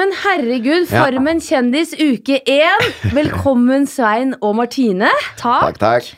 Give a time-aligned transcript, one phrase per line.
[0.00, 1.02] Men herregud, Ja.
[1.04, 2.84] Farmen kjendis uke én.
[3.12, 5.10] Velkommen, Svein og Martine.
[5.36, 6.08] Takk, takk.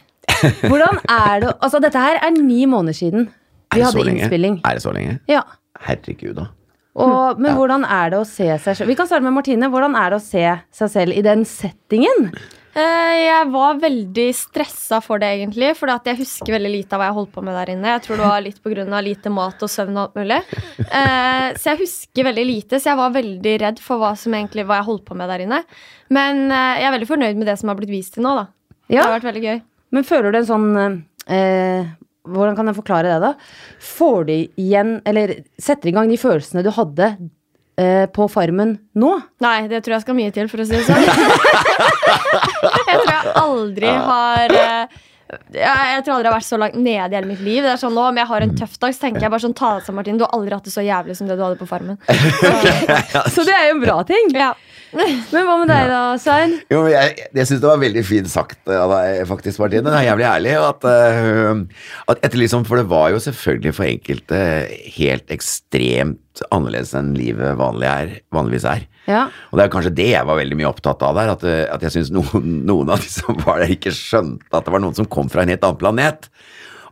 [0.63, 3.29] Hvordan er det Altså, dette her er ni måneder siden
[3.75, 4.23] vi hadde lenge?
[4.23, 4.61] innspilling.
[4.65, 5.19] Er det så lenge?
[5.29, 5.41] Ja.
[5.81, 6.47] Herregud, da.
[6.95, 9.71] Og, men hvordan er det å se seg selv Vi kan starte med Martine.
[9.73, 10.45] Hvordan er det å se
[10.79, 12.31] seg selv i den settingen?
[12.75, 15.73] Eh, Jeg var veldig stressa for det, egentlig.
[15.77, 17.91] For jeg husker veldig lite av hva jeg holdt på med der inne.
[17.97, 19.01] Jeg tror det var litt pga.
[19.05, 20.39] lite mat og søvn og alt mulig.
[20.91, 24.65] Eh, Så jeg husker veldig lite, så jeg var veldig redd for hva som egentlig
[24.65, 25.63] hva jeg holdt på med der inne.
[26.11, 28.47] Men eh, jeg er veldig fornøyd med det som har blitt vist til nå, da.
[28.89, 29.61] Det har vært veldig gøy.
[29.93, 31.85] Men føler du en sånn eh,
[32.23, 33.35] Hvordan kan jeg forklare det, da?
[33.83, 37.09] Får du igjen Eller setter i gang de følelsene du hadde
[37.81, 39.13] eh, på Farmen nå?
[39.45, 41.03] Nei, det tror jeg skal mye til, for å si det sånn.
[42.89, 45.01] jeg tror jeg aldri har eh,
[45.33, 47.63] jeg, jeg tror aldri jeg har vært så langt nede i hele mitt liv.
[47.65, 49.57] Det er sånn nå, Om jeg har en tøff dag, så tenker jeg bare sånn
[49.57, 50.19] Ta deg sammen, Martin.
[50.21, 51.97] Du har aldri hatt det så jævlig som det du hadde på Farmen.
[53.35, 54.29] Så det er jo en bra ting.
[54.37, 54.53] Ja.
[54.93, 56.59] Men hva med deg da, Svein?
[56.73, 59.87] Jo, jeg, jeg syns det var veldig fint sagt av deg, faktisk, Martine.
[59.89, 60.55] Det er jævlig ærlig.
[60.61, 64.43] At, uh, at etter liksom, for det var jo selvfølgelig for enkelte
[64.99, 68.87] helt ekstremt annerledes enn livet vanlig er, vanligvis er.
[69.09, 69.27] Ja.
[69.51, 71.33] Og det er kanskje det jeg var veldig mye opptatt av der.
[71.35, 74.69] At, eh, at jeg syns noen, noen av de som var der, ikke skjønte at
[74.69, 76.29] det var noen som kom fra en helt annen planet.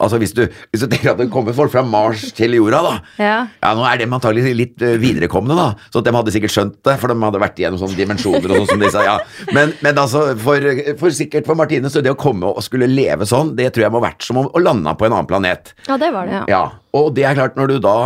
[0.01, 2.95] Altså Hvis du, hvis du tenker at det kommer folk fra Mars til jorda, da.
[3.21, 3.39] Ja.
[3.61, 5.69] ja Nå er de antagelig litt eh, viderekomne, da.
[5.93, 8.71] Så de hadde sikkert skjønt det, for de hadde vært igjennom sånne dimensjoner og sånn
[8.75, 9.05] som de sa.
[9.07, 9.19] Ja.
[9.57, 13.29] Men, men altså, for, for sikkert for Martine, så det å komme og skulle leve
[13.29, 15.75] sånn, det tror jeg må ha vært som om å lande på en annen planet.
[15.89, 16.41] ja, det var det.
[16.41, 16.61] Ja.
[16.61, 16.65] Ja,
[16.97, 17.97] og det er klart når du da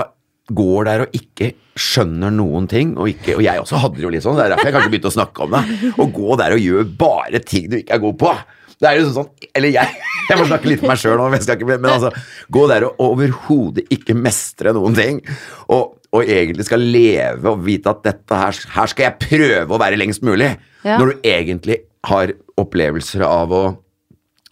[0.55, 4.12] går der og ikke skjønner noen ting, og, ikke, og jeg også hadde det jo
[4.12, 5.62] litt sånn, det er derfor jeg kanskje begynte å snakke om det,
[5.97, 8.34] å gå der og gjøre bare ting du ikke er god på.
[8.80, 9.98] Det er liksom sånn, eller jeg,
[10.30, 12.11] jeg må snakke litt for meg sjøl nå, men, altså,
[12.53, 15.20] gå der og overhodet ikke mestre noen ting,
[15.69, 19.81] og, og egentlig skal leve og vite at dette her, her skal jeg prøve å
[19.83, 20.98] være lengst mulig, Ja.
[21.00, 23.62] når du egentlig har opplevelser av å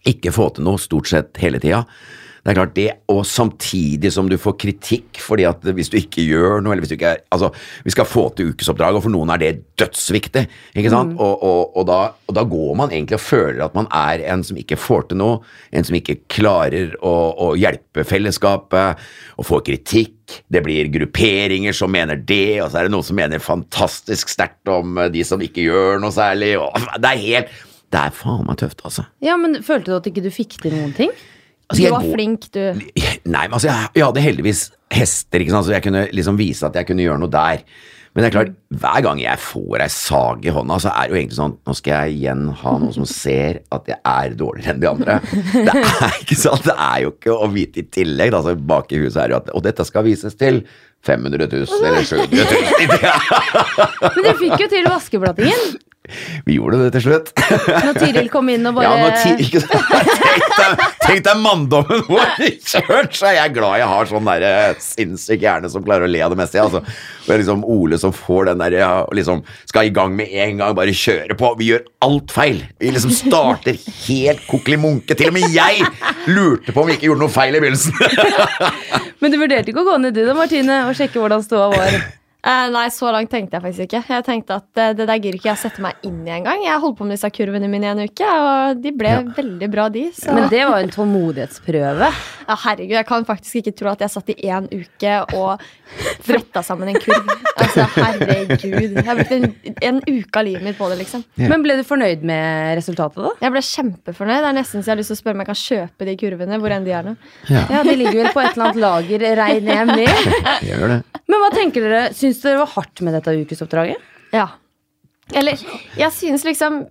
[0.09, 1.83] ikke få til noe stort sett hele tida.
[2.43, 6.25] Det er klart det, og samtidig som du får kritikk fordi at hvis du ikke
[6.27, 7.49] gjør noe, eller hvis du ikke er Altså,
[7.85, 10.43] vi skal få til ukesoppdrag, og for noen er det dødsviktig,
[10.75, 11.15] ikke sant?
[11.23, 14.43] Og, og, og, da, og da går man egentlig og føler at man er en
[14.45, 15.39] som ikke får til noe,
[15.71, 17.15] en som ikke klarer å,
[17.47, 19.01] å hjelpe fellesskapet,
[19.39, 20.37] og får kritikk.
[20.51, 24.69] Det blir grupperinger som mener det, og så er det noen som mener fantastisk sterkt
[24.71, 27.61] om de som ikke gjør noe særlig, og det er helt
[27.93, 29.07] Det er faen meg tøft, altså.
[29.23, 31.11] ja, men følte du at ikke du fikk til noen ting?
[31.73, 32.63] Altså, Du var går- flink, du.
[33.33, 34.61] Nei, men altså, jeg, jeg hadde heldigvis
[34.93, 37.65] hester, ikke sant, så jeg kunne liksom vise at jeg kunne gjøre noe der.
[38.13, 41.15] Men det er klart, hver gang jeg får ei sag i hånda, så er det
[41.15, 44.75] jo egentlig sånn Nå skal jeg igjen ha noen som ser at jeg er dårligere
[44.75, 45.15] enn de andre.
[45.49, 48.99] Det er ikke sant, det er jo ikke å vite i tillegg, Altså, bak i
[49.01, 50.61] huset er jo at Og dette skal vises til
[51.09, 53.01] 500 000 eller 700 000.
[54.13, 55.73] Men du fikk jo til vaskeblattingen.
[56.47, 57.31] Vi gjorde det til slutt.
[57.69, 59.47] Når Tiril kom inn og bare Ja, ti?
[61.03, 64.77] Tenk deg, manndommen vår i kjørt, så er jeg glad jeg har sånn der eh,
[64.83, 66.61] sinnssyk hjerne som klarer å le av det meste.
[66.61, 66.83] Altså,
[67.25, 70.61] det er liksom Ole som får den der, og liksom skal i gang med en
[70.61, 71.53] gang, bare kjøre på.
[71.59, 72.63] Vi gjør alt feil.
[72.79, 73.77] Vi liksom starter
[74.07, 75.17] helt kokkelimunke.
[75.19, 75.83] Til og med jeg
[76.31, 77.93] lurte på om vi ikke gjorde noe feil i begynnelsen.
[79.23, 81.99] Men du vurderte ikke å gå ned du da, Martine, og sjekke hvordan ståa var?
[82.43, 84.01] Eh, nei, så langt tenkte jeg faktisk ikke.
[84.17, 86.59] Jeg tenkte at eh, Det der gidder ikke jeg sette meg inn i engang.
[86.65, 89.85] Jeg holdt på med disse kurvene mine i en uke, og de ble veldig bra,
[89.93, 90.09] de.
[90.17, 90.33] Så.
[90.35, 92.09] Men det var jo en tålmodighetsprøve.
[92.47, 95.61] Ja, herregud, jeg kan faktisk ikke tro at jeg satt i én uke og
[96.25, 97.29] fletta sammen en kurv.
[97.55, 98.97] Altså, herregud.
[98.97, 99.47] Jeg har brukt en,
[99.89, 101.23] en uke av livet mitt på det, liksom.
[101.39, 103.33] Men ble du fornøyd med resultatet, da?
[103.45, 104.39] Jeg ble kjempefornøyd.
[104.43, 106.17] Det er nesten så jeg har lyst til å spørre om jeg kan kjøpe de
[106.23, 106.59] kurvene.
[106.63, 107.15] hvor enn de er nå.
[107.51, 110.35] Ja, De ligger vel på et eller annet lager, regner jeg med.
[110.69, 110.99] Gjør det.
[111.31, 112.03] Men hva tenker dere?
[112.17, 114.11] Syns dere det var hardt med dette ukesoppdraget?
[114.35, 114.49] Ja.
[115.33, 115.57] Eller,
[115.97, 116.81] jeg synes liksom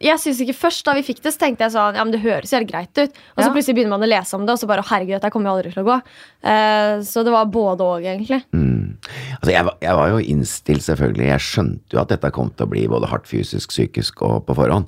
[0.00, 2.20] Jeg synes ikke Først da vi fikk det, så tenkte jeg sånn Ja, men det
[2.22, 3.10] høres helt greit ut.
[3.36, 3.52] Og så Ja.
[3.54, 5.72] plutselig begynner man å lese om det, og så bare herregud, dette kommer jo aldri
[5.74, 5.96] til å gå.
[6.44, 8.42] Uh, så det var både og, egentlig.
[8.54, 8.96] Mm.
[9.40, 11.26] Altså, jeg, var- jeg var jo innstilt, selvfølgelig.
[11.32, 14.54] Jeg skjønte jo at dette kom til å bli både hardt fysisk, psykisk og på
[14.54, 14.86] forhånd.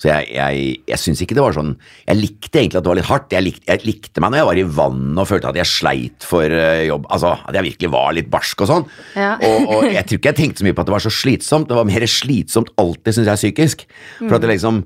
[0.00, 1.76] Så jeg, jeg, jeg syns ikke det var sånn
[2.08, 3.30] Jeg likte egentlig at det var litt hardt.
[3.36, 6.24] Jeg likte, jeg likte meg når jeg var i vann og følte at jeg sleit
[6.26, 7.06] for uh, jobb.
[7.12, 8.86] Altså, at jeg virkelig var litt barsk og sånn.
[9.16, 9.34] Ja.
[9.42, 11.68] Og, og jeg tror ikke jeg tenkte så mye på at det var så slitsomt.
[11.68, 13.86] Det var mer slitsomt alltid, syns jeg, psykisk.
[14.20, 14.84] For at det liksom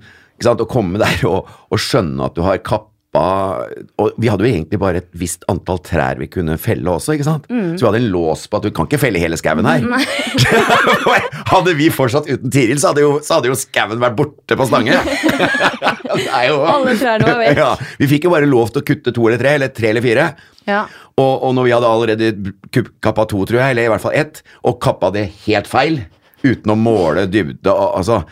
[0.50, 2.86] Å komme der og, og skjønne at du har kappa
[4.00, 7.26] Og vi hadde jo egentlig bare et visst antall trær vi kunne felle også, ikke
[7.26, 7.48] sant?
[7.50, 9.82] Så vi hadde en lås på at du kan ikke felle hele skauen her.
[11.50, 14.66] hadde vi fortsatt uten Tiril, så hadde jo, så hadde jo skauen vært borte på
[14.70, 14.94] Stange.
[16.46, 17.58] Jo- Alle trærne var vekk.
[17.64, 20.04] Ja, vi fikk jo bare lov til å kutte to eller tre, eller tre eller
[20.04, 20.28] fire.
[20.70, 20.84] Ja.
[21.18, 22.30] Og, og når vi hadde allerede
[23.04, 26.00] kappa to, tror jeg, eller i hvert fall ett, og kappa det helt feil,
[26.46, 27.74] uten å måle dybde.
[27.74, 28.22] Altså,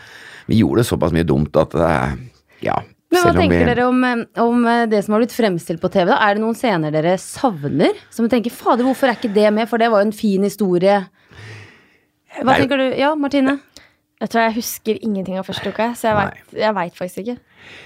[0.49, 2.17] vi gjorde såpass mye dumt at det er
[2.65, 2.79] Ja.
[3.11, 5.89] Men hva vi- tenker dere om, eh, om eh, det som har blitt fremstilt på
[5.89, 6.05] TV?
[6.11, 6.17] da?
[6.29, 7.95] Er det noen scener dere savner?
[8.13, 9.67] Som dere tenker, fader, hvorfor er ikke det med?
[9.69, 11.07] For det var jo en fin historie.
[12.43, 12.85] Hva er tenker du?
[12.99, 13.59] Ja, Martine?
[14.19, 17.37] Jeg tror jeg husker ingenting av første uka, så jeg veit vet, faktisk ikke.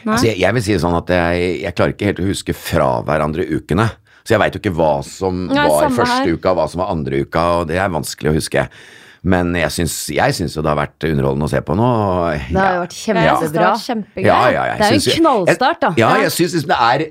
[0.04, 0.14] Nei?
[0.16, 2.56] Altså, jeg, jeg vil si det sånn at jeg, jeg klarer ikke helt å huske
[2.58, 3.86] fra hverandre ukene.
[4.26, 6.34] Så jeg veit jo ikke hva som Nei, var første her.
[6.34, 8.68] uka, hva som var andre uka, og det er vanskelig å huske.
[9.24, 11.86] Men jeg syns, jeg syns jo det har vært underholdende å se på nå.
[11.88, 12.40] Ja.
[12.52, 14.26] Det har jo vært kjempebra.
[14.26, 15.92] Ja, ja, jeg Det er jo en knallstart, da.
[15.96, 16.22] Ja, Ja.
[16.26, 17.06] jeg synes liksom det er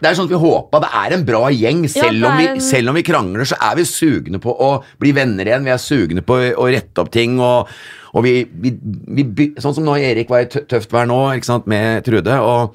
[0.00, 0.80] Det er sånn at vi håpa.
[0.80, 1.82] Det er en bra gjeng.
[1.92, 5.12] Selv, det om vi, selv om vi krangler, så er vi sugne på å bli
[5.12, 5.64] venner igjen.
[5.68, 7.36] Vi er sugne på å, å rette opp ting.
[7.38, 7.68] Og,
[8.14, 8.72] og vi, vi,
[9.28, 12.32] vi Sånn som nå Erik var i tøft vær nå, ikke sant, med Trude.
[12.40, 12.74] Og,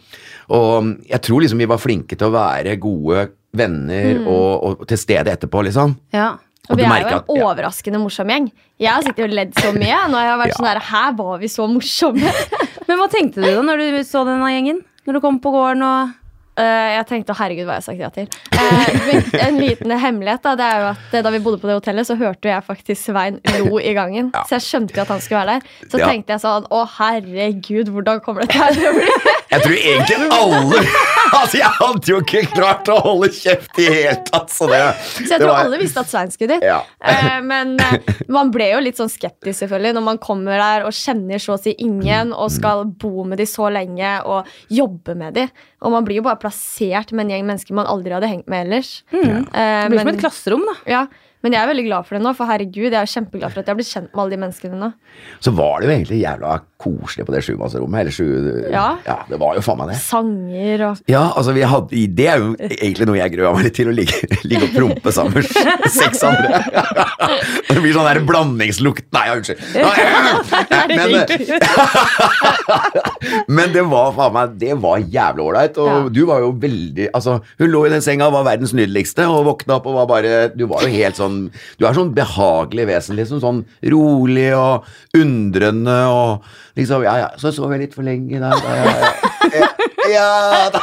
[0.54, 4.28] og jeg tror liksom vi var flinke til å være gode venner Mm.
[4.28, 5.98] og, og til stede etterpå, liksom.
[6.14, 6.36] Ja.
[6.70, 7.44] Og og vi er jo jo at- en ja.
[7.44, 8.52] overraskende morsom gjeng.
[8.80, 9.92] Jeg har sittet og ledd så mye.
[9.92, 10.54] Jeg har vært Ja.
[10.56, 12.34] sånn her, Her var vi så morsomme.
[12.88, 14.80] Men hva tenkte du da når du så denne gjengen?
[15.06, 16.14] Når du kom på gården og
[16.56, 18.28] uh, jeg tenkte herregud, hva har jeg sagt ja til?
[18.54, 21.76] Uh, en liten hemmelighet da, det er jo at eh, da vi bodde på det
[21.82, 24.32] hotellet, så hørte jeg faktisk Svein lo i gangen.
[24.48, 25.68] Så jeg skjønte jo at han skulle være der.
[25.92, 26.08] Så Ja.
[26.08, 29.10] tenkte jeg sånn Å, herregud, hvordan kommer dette her til å bli?
[29.54, 30.84] Jeg tror egentlig alle
[31.34, 35.32] Altså, jeg hadde jo ikke klart å holde kjeft i hele tatt, så det Så
[35.32, 36.68] jeg tror alle visste at Svein skulle dit.
[36.68, 36.78] Ja.
[37.10, 40.94] Eh, men eh, man ble jo litt sånn skeptisk selvfølgelig når man kommer der og
[40.94, 45.40] kjenner så å si ingen og skal bo med de så lenge og jobbe med
[45.40, 45.48] de.
[45.82, 48.68] Og man blir jo bare plassert med en gjeng mennesker man aldri hadde hengt med
[48.68, 49.00] ellers.
[49.10, 50.78] Eh, Det blir som et klasserom, da.
[51.00, 51.06] Ja,
[51.44, 53.68] men jeg er veldig glad for det nå, for herregud, jeg er kjempeglad for at
[53.68, 54.94] jeg har blitt kjent med alle de menneskene nå.
[55.44, 56.54] Så var det jo egentlig jævla
[56.84, 58.00] koselig på det sjumannsrommet.
[58.04, 58.28] Eller sju
[58.74, 58.88] Ja.
[59.30, 59.98] det var jo faen meg det.
[60.04, 63.76] Sanger og Ja, altså vi hadde Det er jo egentlig noe jeg grua meg litt
[63.80, 64.20] til, å ligge,
[64.50, 66.62] ligge og prompe sammen med seks andre.
[67.74, 69.62] Det blir sånn der blandingslukt Nei, ja, unnskyld.
[70.94, 71.14] Men,
[73.48, 75.78] men det var faen meg Det var jævlig ålreit.
[75.82, 76.10] Og Ja.
[76.14, 79.46] du var jo veldig Altså, hun lå i den senga og var verdens nydeligste, og
[79.48, 81.38] våkna opp og var bare Du var jo helt sånn
[81.80, 83.42] Du er sånn behagelig vesen, liksom.
[83.44, 83.64] Sånn
[83.94, 84.86] rolig og
[85.18, 86.44] undrende og
[86.78, 88.54] liksom Ja, ja, så sov jeg litt for lenge der.
[88.54, 88.94] da, Ja,
[89.54, 89.68] ja,
[90.14, 90.80] ja da,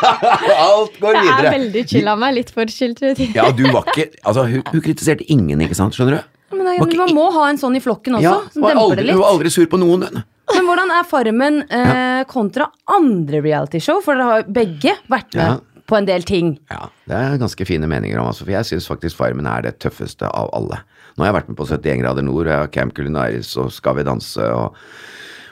[0.65, 2.95] alt går Jeg er veldig chill av meg, litt for chill.
[3.35, 5.97] Ja, du var ikke Altså, hun, hun kritiserte ingen, ikke sant?
[5.97, 6.37] Skjønner du?
[6.57, 8.75] Men da, Var ikke man må ha en sånn i flokken også, Ja, som var
[8.75, 9.25] demper aldri, det hun litt.
[9.25, 10.07] var aldri sur på noen.
[10.51, 14.01] Men hvordan er Farmen eh, kontra andre realityshow?
[14.03, 15.59] For dere har begge vært med Ja.
[15.87, 16.57] på en del ting.
[16.71, 19.77] Ja, det er ganske fine meninger om, altså, for jeg syns faktisk Farmen er det
[19.83, 20.81] tøffeste av alle.
[21.17, 23.71] Nå har jeg vært med på 71 grader nord, og jeg har Camp Culinaris og
[23.75, 24.75] Skal vi danse og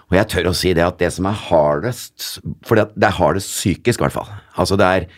[0.09, 3.53] og jeg tør å si det at det som er hardest For det, er hardest
[3.53, 4.31] psykisk, i hvert fall.
[4.57, 5.09] Altså det er,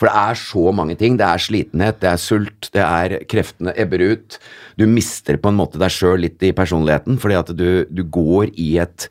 [0.00, 1.18] for det er så mange ting.
[1.20, 4.38] Det er slitenhet, det er sult, det er kreftene ebber ut.
[4.80, 8.54] Du mister på en måte deg sjøl litt i personligheten, fordi at du, du går
[8.56, 9.08] i et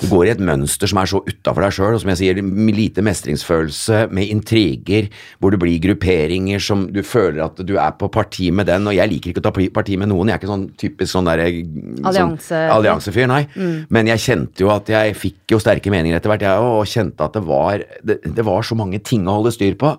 [0.00, 2.40] du går i et mønster som er så utafor deg sjøl, og som jeg sier,
[2.76, 5.08] lite mestringsfølelse, med intriger,
[5.40, 8.96] hvor det blir grupperinger som du føler at du er på parti med den, og
[8.96, 11.46] jeg liker ikke å ta parti med noen, jeg er ikke sånn typisk sånn derre
[11.48, 13.42] Allianse- sånn, alliansefyr, nei.
[13.88, 16.90] Men jeg kjente jo at jeg fikk jo sterke meninger etter hvert, jeg òg, og
[16.92, 19.94] kjente at det var, det, det var så mange ting å holde styr på.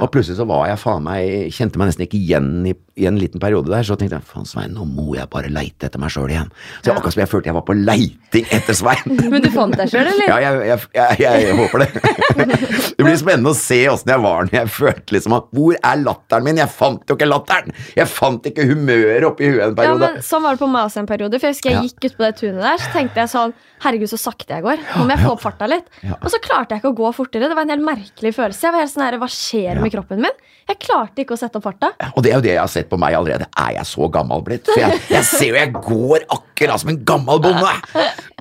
[0.00, 3.18] Og plutselig så var jeg faen meg Kjente meg nesten ikke igjen i, i en
[3.18, 6.12] liten periode der, så tenkte jeg faen, Svein, nå må jeg bare leite etter meg
[6.14, 6.50] sjøl igjen.
[6.78, 9.16] Så jeg, akkurat som jeg følte jeg var på leiting etter Svein.
[9.32, 10.30] Men du fant deg sjøl, eller?
[10.30, 11.90] Ja, jeg, jeg, jeg, håper det.
[12.94, 16.00] Det blir spennende å se åssen jeg var når jeg følte liksom at Hvor er
[16.00, 16.60] latteren min?
[16.60, 17.74] Jeg fant jo ikke latteren!
[17.98, 21.02] Jeg fant ikke humøret oppi huet en Ja, men Sånn var det på meg også
[21.02, 21.40] en periode.
[21.40, 24.08] For jeg husker jeg gikk ut på det tunet der, så tenkte jeg sånn Herregud,
[24.08, 24.80] så sakte jeg går.
[24.96, 25.88] Nå må jeg få opp farta litt.
[26.16, 27.50] Og så klarte jeg ikke å gå fortere.
[27.50, 28.64] Det var en helt merkelig følelse.
[28.66, 30.42] Jeg var helt sånn her, Hva skjer med kroppen min?
[30.64, 31.92] Jeg klarte ikke å sette opp farta.
[32.14, 33.48] Og det er jo det jeg har sett på meg allerede.
[33.60, 34.64] Er jeg så gammel blitt?
[34.70, 37.74] For jeg, jeg ser jo jeg går akkurat som en gammel bonde.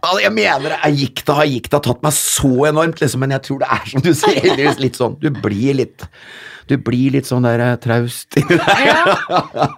[0.03, 0.79] Altså, jeg mener det.
[0.83, 4.03] er Gikta har gikta tatt meg så enormt, liksom, men jeg tror det er som
[4.03, 5.15] du sier, heldigvis litt sånn.
[5.23, 6.07] Du blir litt
[6.67, 9.09] Du blir litt sånn der eh, traust inni der.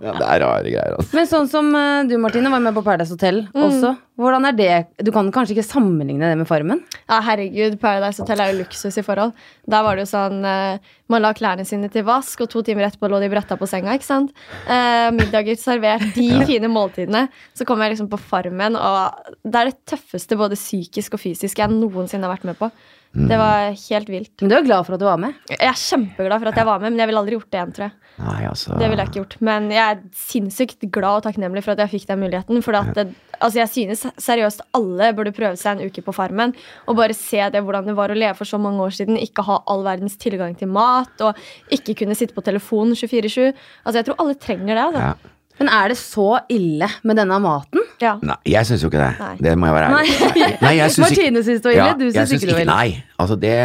[0.06, 1.16] Ja, det er rare greier, altså.
[1.18, 3.96] Men sånn som eh, du, Martine, var med på Paradise Hotel også.
[4.22, 4.76] Hvordan er det?
[5.02, 6.84] Du kan kanskje ikke sammenligne det med Farmen?
[7.10, 9.34] Ja, herregud, Paradise Hotel er jo luksus i forhold.
[9.66, 12.88] Der var det jo sånn eh, Man la klærne sine til vask, og to timer
[12.88, 13.94] etterpå lå de bretta på senga.
[13.94, 14.32] ikke sant?
[14.66, 17.28] Eh, middager servert, de fine måltidene.
[17.54, 21.62] Så kom jeg liksom på Farmen, og det er det tøffeste både psykisk og fysisk
[21.62, 22.72] jeg noensinne har vært med på.
[23.16, 24.34] Det var helt vilt.
[24.42, 25.38] Men du er glad for at du var med?
[25.48, 27.76] Jeg er kjempeglad for at jeg var med, men jeg ville aldri gjort det igjen,
[27.78, 27.94] tror jeg.
[28.16, 29.36] Nei, altså Det ville jeg ikke gjort.
[29.44, 32.62] Men jeg er sinnssykt glad og takknemlig for at jeg fikk den muligheten.
[32.64, 33.06] For at det,
[33.40, 36.56] altså jeg synes seriøst alle burde prøve seg en uke på Farmen.
[36.88, 39.20] Og bare se det hvordan det var å leve for så mange år siden.
[39.20, 41.16] Ikke ha all verdens tilgang til mat.
[41.24, 41.40] Og
[41.76, 43.52] ikke kunne sitte på telefonen 24-7.
[43.84, 44.86] Altså Jeg tror alle trenger det.
[44.90, 45.08] Altså.
[45.12, 45.35] Ja.
[45.60, 47.86] Men er det så ille med denne maten?
[48.04, 48.18] Ja.
[48.26, 49.14] Nei, jeg syns jo ikke det.
[49.22, 49.36] Nei.
[49.46, 50.16] Det må jeg være ærlig.
[50.76, 52.76] Ikke- Martine syns det var ille, Ja, du syns ikke det var ille.
[52.76, 53.56] Nei, altså det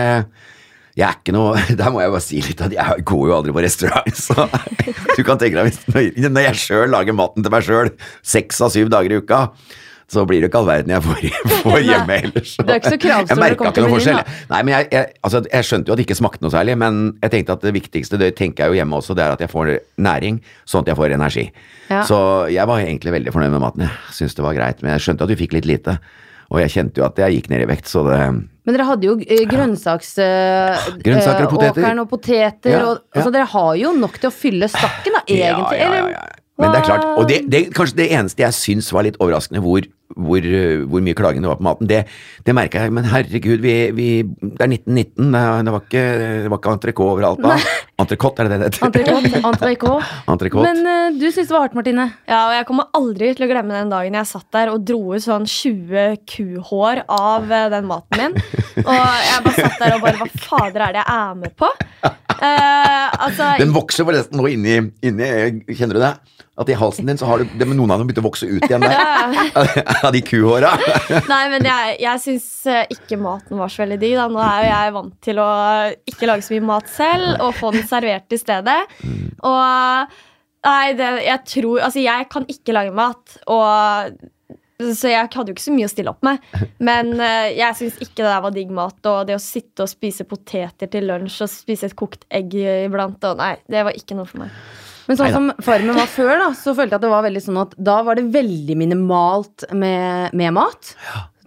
[0.99, 3.55] jeg er ikke noe Der må jeg bare si litt at jeg går jo aldri
[3.55, 4.47] på restaurant, så
[5.17, 7.93] du kan tenke deg hvis når jeg sjøl lager maten til meg sjøl
[8.27, 9.45] seks av syv dager i uka,
[10.11, 11.21] så blir det ikke all verden jeg får,
[11.65, 12.55] får hjemme ellers.
[12.59, 14.19] Det er ikke så kravstor Jeg merka ikke noe forskjell.
[14.19, 14.39] da.
[14.51, 17.03] Nei, men jeg, jeg, altså, jeg skjønte jo at det ikke smakte noe særlig, men
[17.21, 19.53] jeg tenkte at det viktigste, det tenker jeg jo hjemme også, det er at jeg
[19.53, 19.71] får
[20.03, 21.47] næring, sånn at jeg får energi.
[21.91, 22.03] Ja.
[22.09, 22.19] Så
[22.51, 23.87] jeg var egentlig veldig fornøyd med maten.
[23.87, 25.97] Jeg syntes det var greit, men jeg skjønte at du fikk litt lite.
[26.51, 28.19] Og jeg kjente jo at jeg gikk ned i vekt, så det
[28.67, 30.11] Men dere hadde jo grønnsaksåkeren grønnsaks...
[30.19, 31.79] eh, og eh, poteter.
[31.79, 32.75] Åkeren og poteter.
[32.75, 33.23] Ja, og.
[33.23, 35.79] Så dere har jo nok til å fylle stakken, da, egentlig.
[35.79, 36.41] Ja, ja, ja, ja.
[36.61, 39.63] Men det er klart, og det, det kanskje det eneste jeg syns var litt overraskende,
[39.65, 39.87] hvor,
[40.17, 42.01] hvor, uh, hvor mye klaging det var på maten, det,
[42.47, 42.95] det merka jeg.
[42.97, 47.15] Men herregud, vi, vi, det er 1919, det, det var ikke, det var ikke entrecôte
[47.17, 47.59] overalt da.
[48.01, 49.43] Entrecôte, er det det det heter?
[50.27, 50.65] Entrecôte.
[50.69, 52.09] Men uh, du syns det var hardt, Martine.
[52.31, 55.15] Ja, og jeg kommer aldri til å glemme den dagen jeg satt der og dro
[55.15, 58.39] ut sånn 20 kuhår av uh, den maten min.
[58.81, 61.69] Og jeg bare satt der og bare Hva fader er det jeg er med på?
[62.41, 65.27] Uh, altså, Den vokser forresten nå inni, inni
[65.77, 66.15] Kjenner du det?
[66.61, 68.45] At i halsen din så har du det, men noen av dem begynt å vokse
[68.45, 68.93] ut igjen der.
[70.07, 70.73] Av de kuhåra.
[71.33, 74.17] Nei, men jeg, jeg syns eh, ikke maten var så veldig digg.
[74.19, 74.27] Da.
[74.33, 75.53] Nå er jo jeg vant til å
[76.13, 78.81] ikke lage så mye mat selv og få den servert i stedet.
[79.47, 80.19] Og
[80.67, 84.21] nei, det, jeg tror Altså, jeg kan ikke lage mat, og
[84.81, 86.45] så jeg hadde jo ikke så mye å stille opp med.
[86.81, 89.01] Men eh, jeg syns ikke det der var digg mat.
[89.11, 93.29] Og det å sitte og spise poteter til lunsj og spise et kokt egg iblant
[93.29, 94.63] og Nei, det var ikke noe for meg.
[95.11, 95.39] Men sånn Neida.
[95.41, 97.97] som Farmen var før, da, så følte jeg at det var veldig sånn at da
[98.07, 100.93] var det veldig minimalt med, med mat.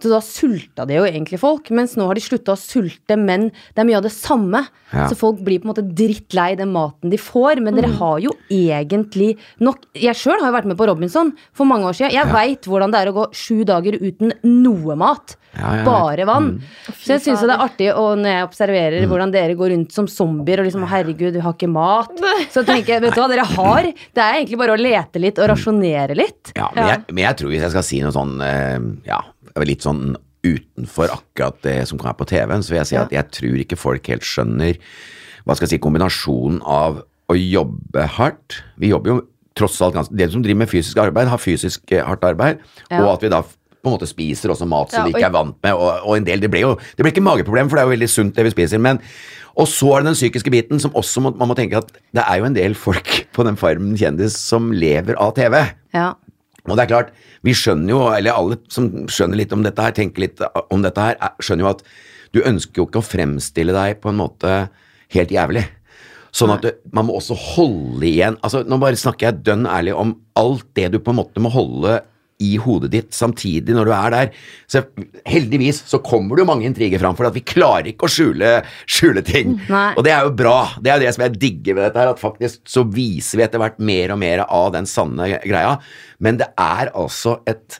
[0.04, 3.48] Så da sulta det jo egentlig folk, mens nå har de slutta å sulte, men
[3.72, 4.66] det er mye av det samme.
[4.92, 5.08] Ja.
[5.10, 8.30] Så folk blir på en måte drittlei den maten de får, men dere har jo
[8.52, 9.34] egentlig
[9.64, 12.12] nok Jeg sjøl har jo vært med på Robinson for mange år siden.
[12.14, 15.36] Jeg vet veit hvordan det er å gå sju dager uten noe mat.
[15.54, 15.82] Ja, ja, ja.
[15.86, 16.48] Bare vann.
[16.56, 16.94] Mm.
[16.98, 19.94] Så jeg syns jo det er artig og når jeg observerer hvordan dere går rundt
[19.94, 22.10] som zombier og liksom Herregud, vi har ikke mat.
[22.54, 23.86] Så tenker jeg, vet du hva dere har?
[23.86, 26.54] Det er egentlig bare å lete litt og rasjonere litt.
[26.58, 29.22] Ja, men, Jeg, men jeg tror hvis jeg skal si noe sånn eh, Ja,
[29.62, 33.30] litt sånn utenfor akkurat det som kommer på TV-en, så vil jeg si at jeg
[33.32, 34.76] tror ikke folk helt skjønner
[35.44, 39.18] hva skal jeg si, kombinasjonen av å jobbe hardt Vi jobber jo
[39.56, 42.58] tross alt ganske Dere som driver med fysisk arbeid, har fysisk eh, hardt arbeid,
[42.90, 43.04] Ja.
[43.04, 45.36] og at vi da på en måte spiser også mat som Ja, vi ikke er
[45.36, 47.84] vant med, og, og en del Det ble jo det ble ikke mageproblem, for det
[47.84, 49.00] er jo veldig sunt det vi spiser, men
[49.54, 52.24] og så er det den psykiske biten som også må, man må tenke at det
[52.26, 55.60] er jo en del folk på den Farmen kjendis som lever av TV.
[55.94, 56.08] Ja.
[56.64, 57.12] Og det er klart,
[57.44, 60.40] vi skjønner jo, eller alle som skjønner litt om dette her, tenker litt
[60.72, 61.82] om dette her, er- skjønner jo at
[62.32, 64.54] du ønsker jo ikke å fremstille deg på en måte
[65.14, 65.66] helt jævlig.
[66.34, 69.92] Sånn at du, man må også holde igjen altså Nå bare snakker jeg dønn ærlig
[69.94, 72.00] om alt det du på en måte må holde
[72.42, 74.32] i hodet ditt samtidig når du er der.
[74.70, 74.82] Så
[75.28, 78.56] heldigvis så kommer det jo mange intriger fram, for at vi klarer ikke å skjule,
[78.90, 79.56] skjule ting.
[79.70, 79.86] Nei.
[79.94, 80.58] Og det er jo bra.
[80.80, 83.46] Det er jo det som jeg digger ved dette her, at faktisk så viser vi
[83.46, 85.78] etter hvert mer og mer av den sanne greia.
[86.24, 87.78] Men det er altså et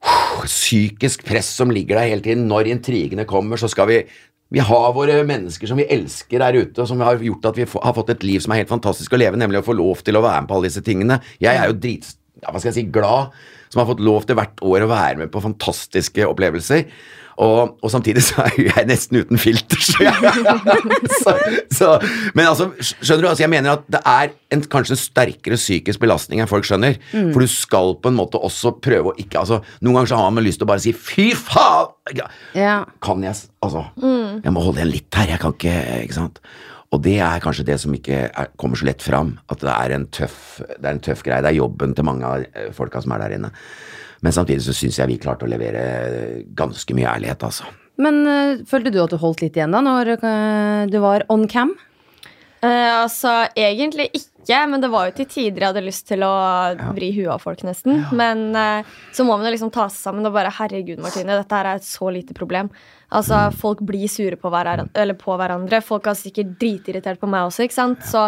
[0.00, 2.48] uh, psykisk press som ligger der hele tiden.
[2.50, 4.02] Når intrigene kommer, så skal vi
[4.50, 7.66] vi har våre mennesker som vi elsker der ute, og som har gjort at vi
[7.70, 10.18] har fått et liv som er helt fantastisk å leve, nemlig å få lov til
[10.18, 11.20] å være med på alle disse tingene.
[11.38, 12.08] Jeg er jo drit,
[12.40, 13.34] ja, hva skal jeg si, glad
[13.70, 16.86] som har fått lov til hvert år å være med på fantastiske opplevelser.
[17.40, 20.32] Og, og samtidig så er jeg nesten uten filter, så jeg
[21.22, 21.32] så,
[21.72, 21.92] så,
[22.36, 26.42] Men altså, skjønner du, altså jeg mener at det er en kanskje sterkere psykisk belastning
[26.42, 26.98] enn folk skjønner.
[27.14, 30.34] For du skal på en måte også prøve å ikke altså, Noen ganger så har
[30.36, 31.94] man lyst til å bare si 'fy faen'!
[32.18, 32.26] Ja.
[33.00, 33.84] Kan jeg Altså, Altså,
[34.42, 36.40] jeg må holde igjen litt her, jeg kan ikke Ikke sant?
[36.90, 39.36] Og det er kanskje det som ikke er, kommer så lett fram.
[39.52, 41.42] At det er tøff, det er en tøff greie.
[41.44, 43.52] Det er jobben til mange av eh, folka som er der inne.
[44.20, 47.70] Men samtidig så syns jeg vi klarte å levere ganske mye ærlighet, altså.
[48.00, 51.46] Men eh, følte du at du holdt litt igjen da, når eh, du var on
[51.50, 51.76] cam?
[52.60, 56.32] Eh, altså, egentlig ikke, men det var jo til tider jeg hadde lyst til å
[56.92, 58.02] vri huet av folk, nesten.
[58.16, 61.56] Men uh, så må man jo liksom ta seg sammen og bare Herregud, Martine, dette
[61.56, 62.68] her er et så lite problem.
[63.16, 65.80] Altså, Folk blir sure på, eller på hverandre.
[65.82, 67.64] Folk er sikkert dritirritert på meg også.
[67.64, 68.04] ikke sant?
[68.06, 68.26] Så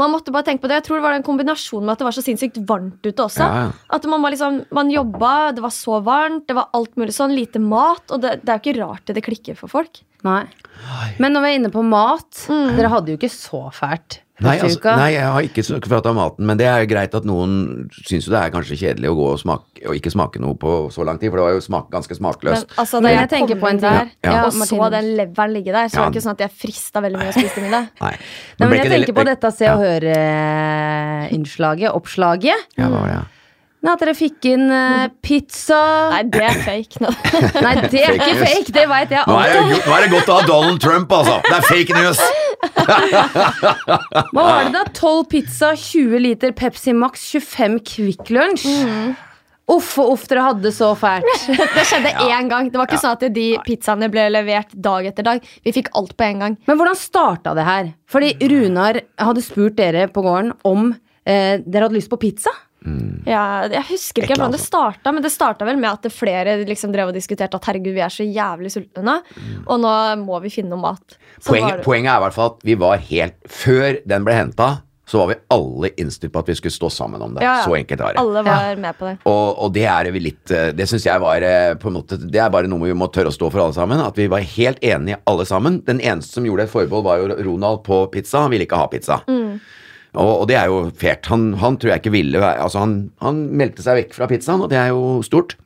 [0.00, 0.80] man måtte bare tenke på det.
[0.80, 3.44] Jeg tror det var en kombinasjon med at det var så sinnssykt varmt ute også.
[3.44, 3.68] Ja, ja.
[3.94, 7.36] At man, var liksom, man jobba, det var så varmt, det var alt mulig sånn,
[7.36, 8.08] lite mat.
[8.10, 10.02] Og det, det er jo ikke rart det klikker for folk.
[10.24, 10.44] Nei.
[11.22, 14.90] Men når vi er inne på mat Dere hadde jo ikke så fælt Nei, altså,
[14.98, 17.52] nei, jeg har ikke snakket prata om maten, men det er jo greit at noen
[18.02, 20.72] syns jo det er kanskje kjedelig å gå og, smake, og ikke smake noe på
[20.90, 23.70] så lang tid, for det var jo smak, ganske Men altså, da jeg tenker på
[23.70, 23.94] en ting.
[23.94, 24.42] der Ja.
[24.48, 26.00] og så den leveren ligge der, så Ja.
[26.02, 27.86] var det ikke sånn at jeg frista veldig mye å spise middag.
[28.02, 28.16] Nei.
[28.58, 32.58] Nei, men jeg tenker på dette Se og Høre-innslaget, oppslaget.
[32.76, 33.14] Ja, hva var det?
[33.14, 33.24] ja?
[33.84, 35.78] Nei, At dere fikk inn uh, pizza
[36.14, 37.02] Nei, det er fake.
[37.04, 37.10] nå.
[37.60, 38.44] Nei, det er Fake ikke news.
[38.48, 39.90] fake, det veit jeg Nå er, alt det, om.
[39.90, 41.36] nå er det godt å ha Donald Trump, altså!
[41.44, 42.22] Det er fake news!
[44.32, 44.82] Hva var det da?
[44.96, 48.66] 12 pizza, 20 liter Pepsi Max, 25 Kvikk Lunsj.
[49.74, 51.24] Uff og uff, dere hadde det så fælt.
[51.48, 52.66] Det skjedde én gang.
[52.68, 55.46] Det var ikke sånn at de pizzaene ble levert dag etter dag.
[55.64, 56.56] Vi fikk alt på en gang.
[56.68, 57.88] Men hvordan starta det her?
[58.12, 60.90] Fordi Runar hadde spurt dere på gården om
[61.24, 62.52] eh, dere hadde lyst på pizza.
[63.26, 66.92] Ja, jeg husker ikke hvordan det starta, men det starta vel med at flere liksom
[66.92, 69.14] drev og diskuterte at herregud, vi er så jævlig sultne nå,
[69.66, 69.92] og nå
[70.24, 71.16] må vi finne noe mat.
[71.40, 74.34] Så Poenget, det- poenget er i hvert fall at vi var helt Før den ble
[74.36, 77.42] henta, så var vi alle innstilt på at vi skulle stå sammen om det.
[77.44, 77.64] Ja, ja.
[77.66, 78.20] Så enkelt var det.
[78.22, 79.18] Alle var med på det.
[79.28, 82.16] Og, og det er vi litt eh, Det syns jeg var eh, på en måte
[82.16, 84.00] Det er bare noe vi må tørre å stå for alle sammen.
[84.00, 85.82] At vi var helt enige alle sammen.
[85.84, 88.40] Den eneste som gjorde et forbehold, var jo Ronald på pizza.
[88.46, 89.20] Han ville ikke ha pizza.
[90.14, 91.26] Og, og det er jo fælt.
[91.32, 94.70] Han, han tror jeg ikke ville Altså, han, han meldte seg vekk fra pizzaen, og
[94.70, 95.56] det er jo stort.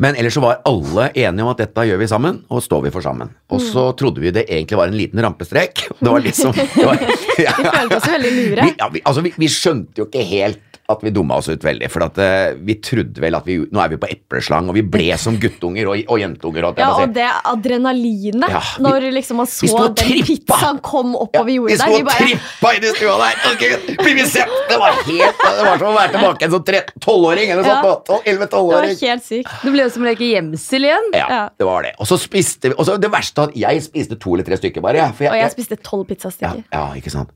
[0.00, 2.92] Men ellers så var alle enige om at dette gjør vi sammen, og står vi
[2.94, 3.32] for sammen.
[3.52, 5.82] Og så trodde vi det egentlig var en liten rampestrek.
[5.98, 7.02] Det var liksom det var,
[7.46, 7.52] ja.
[7.58, 8.64] Vi følte oss veldig lure.
[8.64, 11.62] Vi, ja, vi, altså, vi, vi skjønte jo ikke helt at vi dumma oss ut
[11.64, 11.88] veldig.
[11.92, 14.82] For at, uh, vi trodde vel at vi Nå er vi på epleslang, og vi
[14.82, 16.66] ble som guttunger og, og jentunger.
[16.68, 20.56] Og, Ja, og det adrenalinet Ja, vi- når liksom man så den trippa.
[20.58, 23.40] pizzaen kom oppover Ja, jordet vi sto og bare trippa inn i stua der!
[23.52, 24.48] Okay, Blir vi sett?
[24.68, 27.80] Det var helt Det var som å være tilbake en sånn tolvåring eller Ja.
[27.80, 29.50] Det var helt sykt.
[29.62, 31.10] Det ble jo som å leke gjemsel igjen.
[31.14, 31.48] Ja, Ja.
[31.56, 31.94] det var det.
[31.98, 34.80] Og så spiste vi Og så det verste at jeg spiste to eller tre stykker
[34.82, 34.96] bare.
[34.96, 36.06] jeg, For Og jeg spiste tolv
[36.40, 37.30] ja, ja, ikke sant.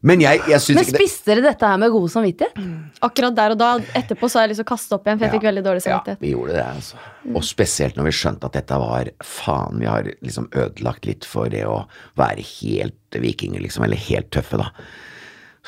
[0.00, 2.60] Men jeg, jeg syns Men ikke det spiste dere dette her med god samvittighet?
[3.04, 3.68] Akkurat der og da.
[4.00, 5.82] Etterpå så har jeg lyst til å kaste opp igjen, for jeg fikk veldig dårlig
[5.84, 6.16] samvittighet.
[6.16, 7.02] Ja, vi gjorde det, altså.
[7.34, 11.52] Og spesielt når vi skjønte at dette var Faen, vi har liksom ødelagt litt for
[11.52, 11.82] det å
[12.20, 13.84] være helt vikinger, liksom.
[13.84, 14.70] Eller helt tøffe, da.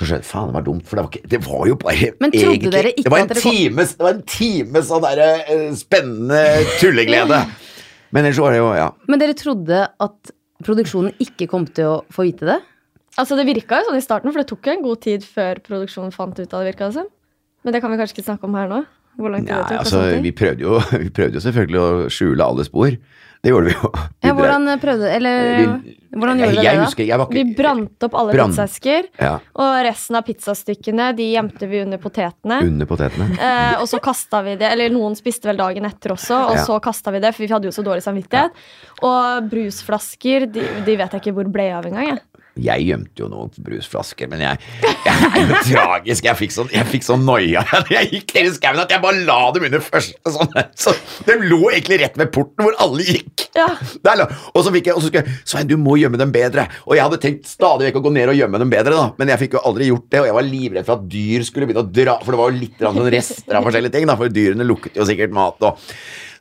[0.01, 2.33] Så skjønte faen, det var dumt, for det var, ikke, det var jo bare Men
[2.33, 5.67] trodde dere ikke det var at en time, Det var en time sånn derre eh,
[5.77, 6.43] spennende
[6.81, 7.45] tulleglede.
[8.17, 8.89] Men ellers var det jo, ja.
[9.12, 10.33] Men dere trodde at
[10.64, 12.59] produksjonen ikke kom til å få vite det?
[13.18, 15.61] Altså Det virka jo sånn i starten, for det tok jo en god tid før
[15.61, 16.72] produksjonen fant ut av det.
[16.72, 17.05] virket altså.
[17.64, 18.85] Men det kan vi kanskje ikke snakke om her nå.
[19.20, 19.79] Hvor langt det Nei, det tok.
[19.85, 22.96] altså, vi prøvde, jo, vi prøvde jo selvfølgelig å skjule alle spor.
[23.42, 23.88] Det gjorde vi jo.
[24.22, 26.85] Vi Ja, hvordan prøvde Eller vi- hvordan gjorde dere det, da?
[26.87, 31.68] husker, ikke Vi brant opp alle brand, pizzaesker, Ja, og resten av pizzastykkene de gjemte
[31.68, 32.62] vi under potetene.
[32.62, 33.29] under potetene.
[33.42, 36.64] Eh, og så kasta vi det, eller noen spiste vel dagen etter også, og Ja.
[36.64, 38.53] så kasta vi det, for vi hadde jo så dårlig samvittighet.
[39.03, 42.09] Og brusflasker, de, de vet jeg ikke hvor ble av engang.
[42.14, 42.22] jeg.
[42.61, 46.27] Jeg gjemte jo noen brusflasker, men jeg, jeg er jo tragisk.
[46.27, 49.23] Jeg fikk sånn, jeg fikk sånn noia jeg gikk ned i skauen at jeg bare
[49.25, 50.53] la dem under første sånn.
[50.77, 50.93] Så
[51.29, 53.47] de lå egentlig rett ved porten hvor alle gikk.
[53.57, 53.69] Ja.
[54.05, 54.25] Der.
[54.53, 56.67] Og så fikk jeg, og så skulle jeg Svein, du må gjemme dem bedre.
[56.85, 59.09] Og jeg hadde tenkt stadig vekk å gå ned og gjemme dem bedre, da.
[59.21, 61.71] Men jeg fikk jo aldri gjort det, og jeg var livredd for at dyr skulle
[61.71, 64.33] begynne å dra, for det var jo litt sånn rester av forskjellige ting, da, for
[64.33, 65.81] dyrene lukket jo sikkert mat og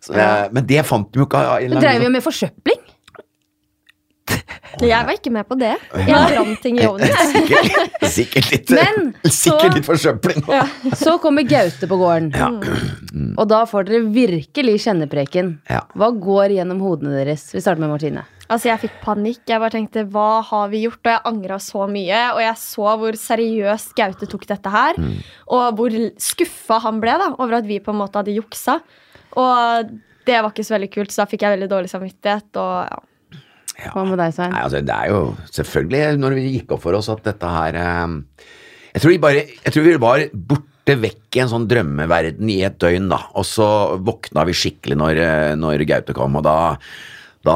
[0.02, 0.16] så,
[0.50, 1.42] Men det fant de jo ikke
[1.78, 2.81] drev vi med forsøpling?
[4.80, 5.74] Jeg var ikke med på det.
[6.08, 7.12] Jeg brant ting i ovnen.
[7.32, 10.44] Sikkert, sikkert litt Men, Sikkert så- litt forsøpling.
[10.48, 10.64] Ja.
[10.96, 12.48] Så kommer Gaute på gården, Ja.
[13.38, 15.58] og da får dere virkelig kjennepreken.
[15.70, 15.82] Ja.
[15.96, 17.50] Hva går gjennom hodene deres?
[17.54, 18.24] Vi starter med Martine.
[18.52, 19.44] Altså, jeg fikk panikk.
[19.48, 21.00] Jeg bare tenkte, hva har vi gjort?
[21.06, 22.22] Og jeg angra så mye.
[22.36, 25.00] Og jeg så hvor seriøst Gaute tok dette her.
[25.48, 28.82] Og hvor skuffa han ble da, over at vi på en måte hadde juksa.
[29.40, 29.94] Og
[30.28, 32.52] det var ikke så veldig kult, så da fikk jeg veldig dårlig samvittighet.
[32.60, 33.00] Og ja.
[33.92, 34.52] Hva med deg, Svein?
[34.54, 35.22] Nei, altså, det er jo
[35.56, 38.18] selvfølgelig når vi gikk opp for oss at dette her eh,
[38.94, 42.60] Jeg tror vi bare Jeg tror vi var borte vekk i en sånn drømmeverden i
[42.68, 43.22] et døgn, da.
[43.40, 43.66] Og så
[44.02, 46.58] våkna vi skikkelig når, eh, når Gaute kom, og da
[47.42, 47.56] da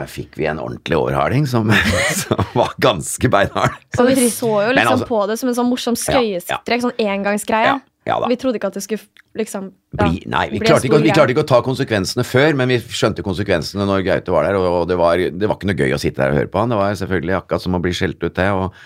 [0.00, 1.68] eh, fikk vi en ordentlig overhaling som,
[2.22, 3.76] som var ganske beinhard.
[3.94, 7.76] Så vi så jo liksom altså- på det som en sånn morsom skøyestrekk, sånn engangsgreie.
[7.76, 7.78] Ja,
[8.10, 9.02] ja vi trodde ikke at det skulle
[9.38, 12.70] liksom ja, Bli, nei, vi klarte, ikke, vi klarte ikke å ta konsekvensene før, men
[12.70, 15.94] vi skjønte konsekvensene når Gaute var der, og det var, det var ikke noe gøy
[15.96, 16.72] å sitte der og høre på han.
[16.72, 18.76] Det var selvfølgelig akkurat som å bli skjelt ut, det, og,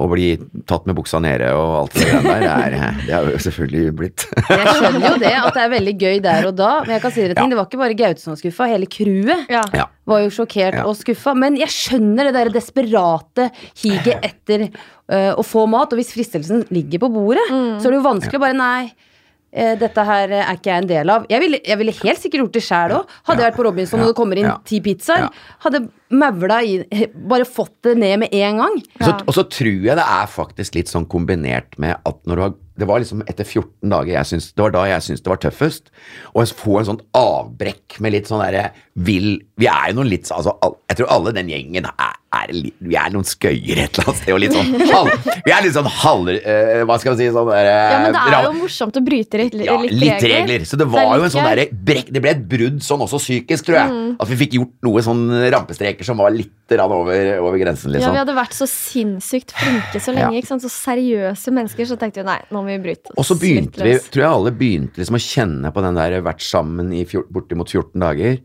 [0.00, 0.28] og bli
[0.70, 2.40] tatt med buksa nede og alt det der.
[2.40, 4.24] Det er, det har jo selvfølgelig blitt.
[4.48, 7.12] Jeg skjønner jo det, at det er veldig gøy der og da, men jeg kan
[7.14, 7.52] si dere ting, Ja.
[7.52, 9.86] det var ikke bare Gaute som var skuffa, hele crewet Ja.
[10.10, 10.86] Var jo sjokkert Ja.
[10.88, 11.34] og skuffa.
[11.36, 13.50] Men jeg skjønner det der desperate
[13.82, 18.00] higet etter uh, å få mat, og hvis fristelsen ligger på bordet, så er det
[18.00, 18.90] jo vanskelig å bare nei.
[19.52, 21.26] Eh, dette her er ikke jeg en del av.
[21.30, 23.06] Jeg ville, jeg ville helt sikkert gjort det sjæl òg.
[23.28, 24.04] Hadde jeg vært på Robinson Ja.
[24.04, 24.56] og det kommer inn Ja.
[24.64, 25.28] ti pizzaer, Ja.
[25.64, 26.84] hadde maula i
[27.14, 28.82] Bare fått det ned med en gang.
[29.00, 32.42] Så, og så tror jeg det er faktisk litt sånn kombinert med at når du
[32.42, 35.28] har Det var liksom etter 14 dager jeg syns, Det var da jeg syntes det
[35.28, 35.90] var tøffest.
[36.34, 40.30] Å få en sånn avbrekk med litt sånn derre vill Vi er jo noen litt
[40.32, 40.54] altså,
[40.88, 44.20] Jeg tror alle den gjengen er, er litt Vi er noen skøyer et eller annet
[44.20, 46.30] sted, og litt sånn halv Vi er litt sånn halv...
[46.30, 49.40] Uh, hva skal vi si sånn derre Ja, men det er jo morsomt å bryte
[49.40, 50.66] litt, ja, litt regler.
[50.68, 53.80] Så det var jo en sånn derre Det ble et brudd sånn også psykisk, tror
[53.80, 53.94] jeg.
[53.96, 54.12] Mm.
[54.22, 58.14] At vi fikk gjort noe sånn rampestreker som var litt over, over grensen, Ja, liksom.
[58.14, 60.38] Vi hadde vært så sinnssykt flinke så lenge.
[60.38, 60.58] Ja.
[60.62, 61.88] Så seriøse mennesker.
[61.90, 64.54] Så tenkte vi nei, nå må vi bryte Og så begynte vi, tror jeg alle
[64.54, 68.38] begynte liksom å kjenne på den der vært sammen i fjort, bortimot 14 dager.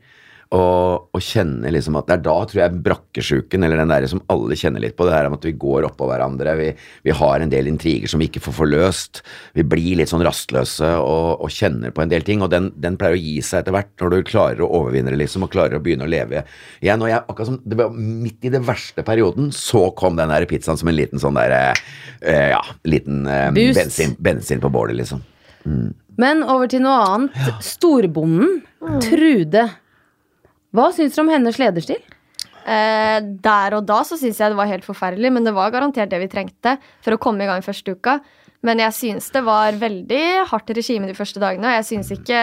[0.54, 4.22] Og, og kjenne liksom at det er da, tror jeg, brakkesjuken, eller den der som
[4.32, 6.68] alle kjenner litt på, det her om at vi går oppå hverandre, vi,
[7.08, 9.24] vi har en del intriger som vi ikke får forløst,
[9.58, 13.00] vi blir litt sånn rastløse og, og kjenner på en del ting, og den, den
[13.02, 15.80] pleier å gi seg etter hvert når du klarer å overvinne det, liksom, og klarer
[15.80, 16.46] å begynne å leve
[16.80, 17.02] igjen.
[17.02, 20.46] Og jeg, akkurat som, det var midt i det verste perioden, så kom den der
[20.50, 21.74] pizzaen som en liten sånn der,
[22.22, 25.26] eh, ja, liten eh, bensin, bensin på bålet, liksom.
[26.22, 27.50] Men over til noe annet.
[27.66, 28.62] Storbonden,
[29.02, 29.66] Trude.
[30.76, 32.02] Hva syns dere om hennes lederstil?
[32.66, 36.12] Eh, der og da så syns jeg det var helt forferdelig, men det var garantert
[36.12, 38.18] det vi trengte for å komme i gang første uka.
[38.66, 42.40] Men jeg syns det var veldig hardt regime de første dagene, og jeg syns ikke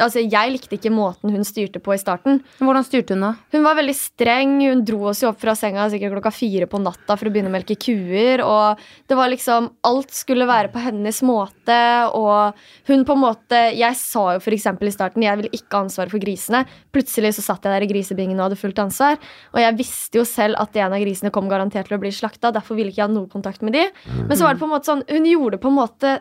[0.00, 2.40] Altså, jeg likte ikke måten hun styrte på i starten.
[2.56, 3.32] Hvordan styrte hun da?
[3.52, 4.54] Hun var veldig streng.
[4.64, 7.52] Hun dro oss jo opp fra senga sikkert klokka fire på natta for å begynne
[7.52, 8.40] å melke kuer.
[8.44, 11.78] Og det var liksom Alt skulle være på hennes måte.
[12.16, 12.56] Og
[12.88, 14.66] hun på en måte Jeg sa jo f.eks.
[14.88, 16.64] i starten jeg ville ikke ha ansvaret for grisene.
[16.94, 19.20] Plutselig så satt jeg der i grisebingen og hadde fullt ansvar.
[19.52, 22.54] Og jeg visste jo selv at en av grisene kom garantert til å bli slakta.
[22.56, 23.84] Derfor ville ikke jeg ha noe kontakt med de.
[24.24, 26.18] Men så var det på en måte sånn Hun gjorde det på en måte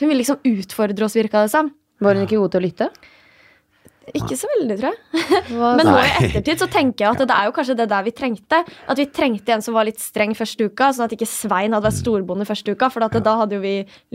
[0.00, 1.72] Hun ville liksom utfordre oss, virka det som.
[2.00, 2.90] Var hun ikke god til å lytte?
[4.16, 5.42] Ikke så veldig, tror jeg.
[5.78, 8.12] Men nå i ettertid så tenker jeg at det er jo kanskje det der vi
[8.16, 8.58] trengte.
[8.90, 11.86] At vi trengte en som var litt streng første uka, sånn at ikke Svein hadde
[11.86, 12.88] vært storbonde første uka.
[12.90, 13.74] For at da hadde jo vi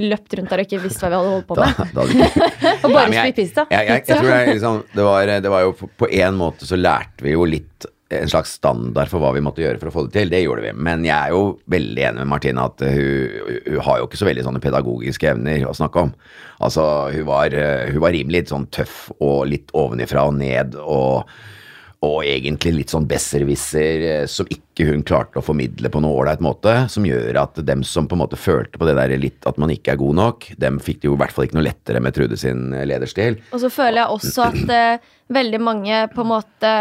[0.09, 1.79] løpt rundt der og ikke visst hva vi hadde holdt på med.
[1.95, 2.29] da hadde
[2.83, 3.67] Og bare jeg- spist pizza.
[3.71, 6.41] Jeg, jeg, jeg tror det, er liksom, det, var, det var jo på, på en
[6.43, 9.89] måte så lærte vi jo litt en slags standard for hva vi måtte gjøre for
[9.89, 10.31] å få det til.
[10.33, 10.73] Det gjorde vi.
[10.87, 14.29] Men jeg er jo veldig enig med Martine at hun, hun har jo ikke så
[14.29, 16.13] veldig sånne pedagogiske evner å snakke om.
[16.65, 21.25] Altså, hun var, eh, hun var rimelig sånn tøff og litt ovenifra og ned og
[22.05, 26.43] og egentlig litt sånn besserwisser eh, som ikke hun klarte å formidle på noe ålreit
[26.43, 29.59] måte, som gjør at dem som på en måte følte på det der litt at
[29.61, 32.03] man ikke er god nok, dem fikk det jo i hvert fall ikke noe lettere
[32.03, 33.39] med Trude sin eh, lederstil.
[33.55, 36.75] Og så føler jeg også at eh, veldig mange på en måte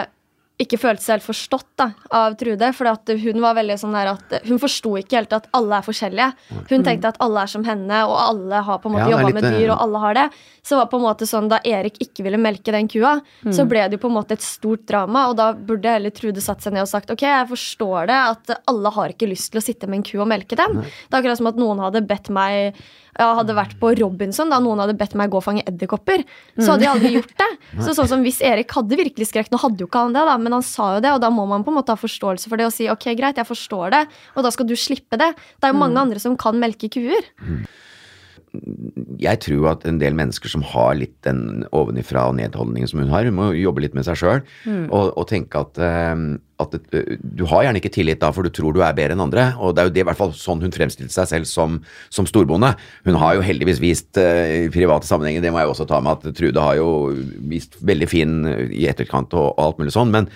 [0.62, 2.68] ikke følte seg helt forstått da, av Trude.
[2.76, 6.28] For hun var veldig sånn der at hun forsto ikke helt at alle er forskjellige.
[6.70, 9.34] Hun tenkte at alle er som henne, og alle har på en måte Ja, jobba
[9.34, 10.26] med dyr, og alle har det.
[10.64, 13.18] Så var på en måte sånn da Erik ikke ville melke den kua,
[13.53, 15.27] så ble det jo på en måte et stort drama.
[15.29, 18.55] Og da burde heller Trude satt seg ned og sagt ok, jeg forstår det, at
[18.72, 20.81] alle har ikke lyst til å sitte med en ku og melke den.
[20.81, 22.79] Det er akkurat som at noen hadde bedt meg
[23.14, 26.24] ja, hadde vært på Robinson, da noen hadde bedt meg gå og fange edderkopper,
[26.59, 27.50] så hadde jeg aldri gjort det.
[27.85, 30.35] Så sånn som Hvis Erik hadde virkelig skrekk Nå hadde jo ikke han det, da,
[30.40, 32.61] men han sa jo det, og da må man på en måte ha forståelse for
[32.61, 34.03] det og si ok, greit, jeg forstår det,
[34.35, 35.31] og da skal du slippe det.
[35.59, 37.27] Det er jo mange andre som kan melke kuer.
[39.22, 43.12] Jeg tror at en del mennesker som har litt den ovenifra og ned-holdningen som hun
[43.12, 44.42] har, hun må jobbe litt med seg sjøl
[44.88, 46.24] og, og tenke at, eh,
[46.62, 46.76] at
[47.20, 49.48] du har gjerne ikke tillit da, for du tror du er bedre enn andre.
[49.58, 51.80] Og det er jo det, i hvert fall sånn hun fremstilte seg selv som,
[52.14, 52.74] som storbonde.
[53.08, 56.20] Hun har jo heldigvis vist eh, i private sammenhenger, det må jeg også ta med,
[56.20, 56.90] at Trude har jo
[57.50, 60.14] vist veldig fin eh, i etterkant og, og alt mulig sånn.
[60.14, 60.30] men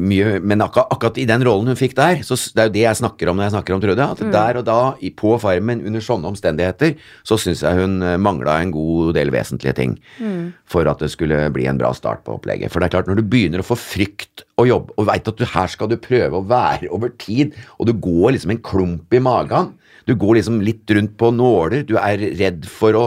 [0.00, 2.84] mye, men akkurat, akkurat i den rollen hun fikk der, så det er jo det
[2.84, 4.08] jeg snakker om når jeg snakker om Trude.
[4.16, 4.78] At der og da,
[5.18, 9.76] på Farmen, under sånne omstendigheter, så syns jeg hun eh, mangla en god del vesentlige
[9.78, 9.96] ting
[10.70, 12.72] for at det skulle bli en bra start på opplegget.
[12.72, 15.38] For det er klart, når du begynner å få frykt og jobb, og veit at
[15.40, 19.14] du, her skal du prøve å være over tid, og du går liksom en klump
[19.14, 23.04] i magen du går liksom litt rundt på nåler, du er redd for å,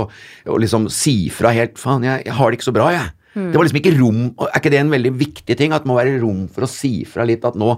[0.49, 3.13] å liksom si fra helt Faen, jeg, jeg har det ikke så bra, jeg.
[3.37, 5.73] Det var liksom ikke rom og Er ikke det en veldig viktig ting?
[5.75, 7.73] At det må være rom for å si fra litt at nå,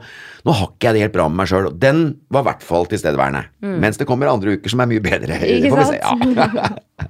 [0.45, 1.69] nå har ikke jeg det helt bra med meg sjøl.
[1.75, 3.43] Den var i hvert fall tilstedeværende.
[3.83, 5.39] Mens det kommer andre uker som er mye bedre.
[5.59, 5.99] Ikke se.
[5.99, 6.69] Ja.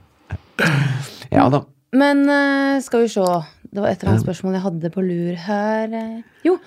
[1.38, 1.63] ja da.
[1.99, 3.23] Men eh, skal vi se
[3.69, 5.95] Det var et eller annet spørsmål jeg hadde på lur her.
[6.45, 6.57] Jo,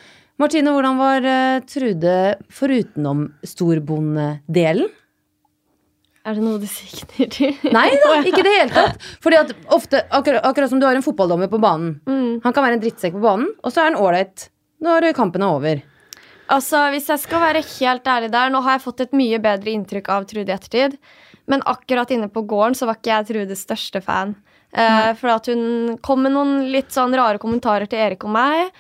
[0.41, 2.17] Martine, hvordan var eh, Trude
[2.51, 4.91] forutenom storbondedelen?
[6.23, 7.57] Er det noe du sikter til?
[7.75, 9.07] Nei da, ikke i det hele tatt.
[9.25, 11.97] Fordi at ofte, akkurat, akkurat som du har en fotballdommer på banen.
[12.45, 14.47] Han kan være en drittsekk på banen, og så er han ålreit
[14.83, 15.83] når kampen er over.
[16.53, 19.75] Altså, Hvis jeg skal være helt ærlig der, nå har jeg fått et mye bedre
[19.75, 20.97] inntrykk av Trude i ettertid.
[21.51, 24.37] Men akkurat inne på gården så var ikke jeg Trudes største fan.
[24.73, 28.71] Eh, for at hun kom med noen litt sånn rare kommentarer til Erik og meg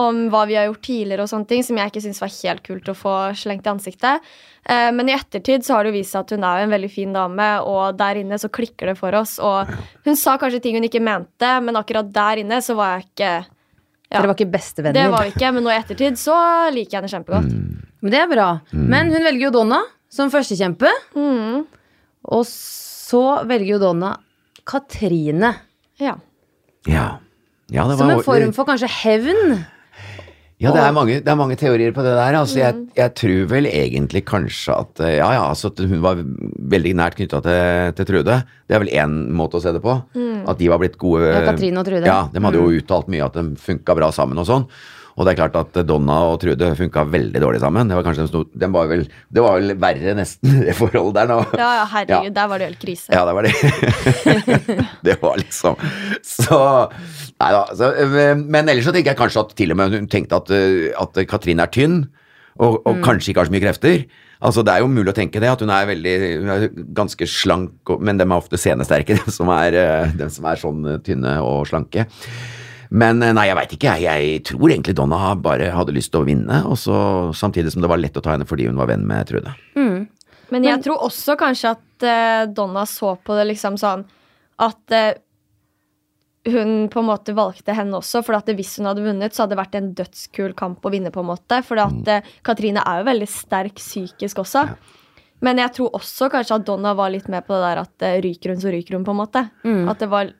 [0.00, 2.62] om hva vi har gjort tidligere og sånne ting, som jeg ikke syntes var helt
[2.64, 4.24] kult å få slengt i ansiktet.
[4.64, 6.72] Uh, men i ettertid så har det jo vist seg at hun er jo en
[6.72, 9.36] veldig fin dame, og der inne så klikker det for oss.
[9.44, 9.68] Og
[10.06, 13.32] hun sa kanskje ting hun ikke mente, men akkurat der inne så var jeg ikke
[13.32, 14.96] ja, Dere var ikke bestevenner.
[14.96, 16.36] Det var vi ikke, men nå i ettertid så
[16.72, 17.52] liker jeg henne kjempegodt.
[18.02, 18.48] Men det er bra.
[18.72, 19.78] Men hun velger jo Donna
[20.12, 20.90] som førstekjempe.
[21.16, 21.62] Mm.
[22.36, 24.16] Og så velger jo Donna
[24.68, 25.54] Katrine.
[26.00, 26.16] Ja.
[26.88, 27.06] Ja.
[27.72, 29.62] ja det Som en form for kanskje hevn.
[30.62, 32.36] Ja, det er, mange, det er mange teorier på det der.
[32.38, 36.20] Altså, jeg, jeg tror vel egentlig kanskje at eh, Ja, ja, altså at hun var
[36.22, 38.36] veldig nært knytta til, til Trude.
[38.70, 39.96] Det er vel én måte å se det på.
[40.46, 42.06] At de var blitt gode Ja, Katrine og Trude.
[42.06, 44.68] Ja, de hadde jo uttalt mye at de funka bra sammen og sånn.
[45.16, 47.90] Og det er klart at Donna og Trude funka veldig dårlig sammen.
[47.90, 51.18] Det var kanskje en stor, den var vel, det var vel verre nesten, det forholdet
[51.20, 51.38] der nå.
[51.58, 52.36] ja, ja, herregud, Ja.
[52.40, 53.12] der var det helt krise.
[53.12, 53.54] Ja, det var det.
[55.10, 55.76] det var liksom
[56.24, 56.58] Så
[57.42, 57.62] Nei da.
[57.76, 60.50] Så, øh, men ellers så tenker jeg kanskje at til og med hun tenkte at,
[60.54, 62.04] øh, at Katrin er tynn,
[62.62, 64.02] og, og kanskje ikke har så mye krefter.
[64.42, 67.26] Altså Det er jo mulig å tenke det, at hun er veldig hun er ganske
[67.30, 71.36] slank, men de er ofte senesterke, de som er, øh, dem som er sånn tynne
[71.44, 72.06] og slanke.
[72.92, 73.96] Men øh, nei, jeg veit ikke.
[74.02, 76.96] Jeg, jeg tror egentlig Donna bare hadde lyst til å vinne, og så
[77.36, 79.54] samtidig som det var lett å ta henne fordi hun var venn med Trude.
[80.52, 84.02] Men jeg tror også kanskje at uh, Donna så på det liksom sånn
[84.60, 85.14] at uh,
[86.44, 89.54] hun på en måte valgte henne også, for at hvis hun hadde vunnet, så hadde
[89.54, 91.12] det vært en dødskul kamp å vinne.
[91.14, 94.66] på en måte For at eh, Katrine er jo veldig sterk psykisk også.
[95.42, 98.20] Men jeg tror også kanskje at Donna var litt med på det der at eh,
[98.26, 99.06] ryker hun, så ryker hun.
[99.06, 99.44] på en måte
[99.90, 100.34] At det var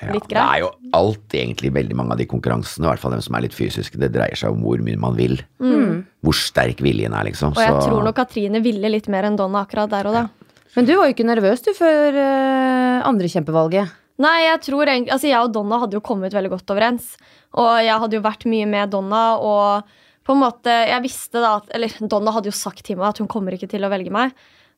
[0.00, 3.16] Ja, litt det er jo alt egentlig veldig mange av de konkurransene, i hvert fall
[3.16, 5.38] dem som er litt fysiske, det dreier seg om hvor mye man vil.
[5.58, 7.56] Hvor sterk viljen er, liksom.
[7.56, 10.28] Og jeg Så- tror nok Katrine ville litt mer enn Donna akkurat der og da.
[10.76, 13.90] Men du var jo ikke nervøs du før uh, andrekjempevalget.
[14.18, 17.16] Nei, jeg tror egentlig Altså, jeg og Donna hadde jo kommet veldig godt overens.
[17.54, 19.84] Og jeg hadde jo vært mye med Donna, og
[20.26, 23.18] på en måte Jeg visste da at Eller Donna hadde jo sagt til meg at
[23.18, 24.34] hun kommer ikke til å velge meg.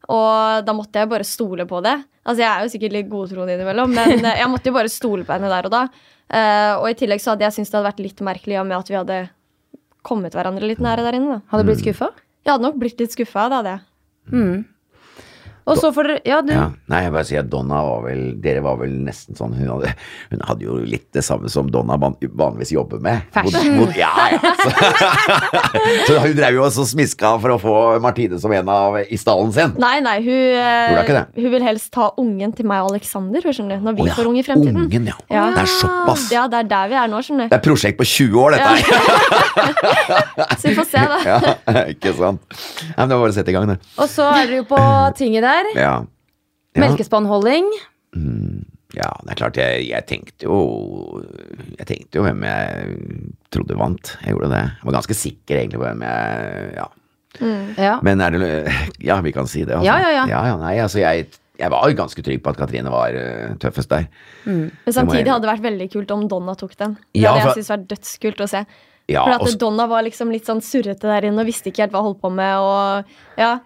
[0.09, 1.99] Og da måtte jeg bare stole på det.
[2.25, 5.27] Altså, jeg er jo sikkert litt godtroende innimellom, men eh, jeg måtte jo bare stole
[5.27, 5.85] på henne der og da.
[6.31, 8.77] Uh, og i tillegg så hadde jeg syntes det hadde vært litt merkelig ja, med
[8.79, 9.17] at vi hadde
[10.07, 11.39] kommet hverandre litt nære der inne.
[11.39, 11.51] da.
[11.51, 12.13] Hadde du blitt skuffa?
[12.47, 13.83] Jeg hadde nok blitt litt skuffa, det hadde jeg.
[15.71, 16.53] Og så får dere Ja, du.
[16.55, 19.69] Ja, nei, jeg bare sier at Donna var vel Dere var vel nesten sånn Hun
[19.75, 19.93] hadde,
[20.33, 23.23] hun hadde jo litt det samme som Donna van- vanligvis jobber med.
[23.35, 23.77] Fashion.
[23.79, 24.55] Mod- mod- ja, ja.
[24.61, 24.71] Så,
[26.11, 29.53] så hun drev jo også smiska for å få Martine som en av i stallen
[29.55, 29.75] sin.
[29.81, 33.87] Nei, nei, hun, eh, hun vil helst ta ungen til meg og Alexander skjønner du,
[33.89, 34.81] når vi oh, ja, får unge i fremtiden.
[34.87, 35.17] Ungen, ja.
[35.31, 35.47] Ja.
[35.57, 36.27] Det er såpass.
[36.35, 38.69] Ja, det er der vi er nå, skjønner Det er prosjekt på 20 år, dette
[38.71, 39.41] her.
[40.61, 41.19] Så vi får se, da.
[41.31, 42.41] Ja, ikke sant.
[42.51, 43.77] Nei, men det var bare å sette i gang, det.
[44.01, 44.81] Og så er dere jo på
[45.19, 45.60] tinget der.
[45.77, 46.05] Ja.
[46.77, 46.81] Ja.
[46.85, 47.67] Melkespannholding.
[48.91, 50.57] Ja, det er klart, jeg, jeg tenkte jo
[51.79, 52.97] Jeg tenkte jo hvem jeg
[53.55, 54.17] trodde vant.
[54.25, 54.63] Jeg gjorde det.
[54.81, 56.89] Jeg var ganske sikker egentlig på hvem jeg Ja.
[57.79, 57.93] Ja.
[58.03, 58.51] Men er det
[59.07, 59.77] Ja, vi kan si det.
[59.79, 59.87] Altså.
[59.87, 60.25] Ja, ja, ja.
[60.27, 61.29] ja, ja nei, altså, jeg,
[61.61, 64.09] jeg var jo ganske trygg på at Katrine var uh, tøffest der.
[64.47, 66.95] Men samtidig jeg- hadde det vært veldig kult om Donna tok den.
[67.15, 68.65] Det Ja, hadde for- jeg syntes vært dødskult å se.
[69.11, 71.83] Ja, For at og Donna var liksom litt sånn surrete der inne og visste ikke
[71.87, 72.57] helt hva hun holdt på med.
[72.59, 73.05] Og,
[73.39, 73.59] ja.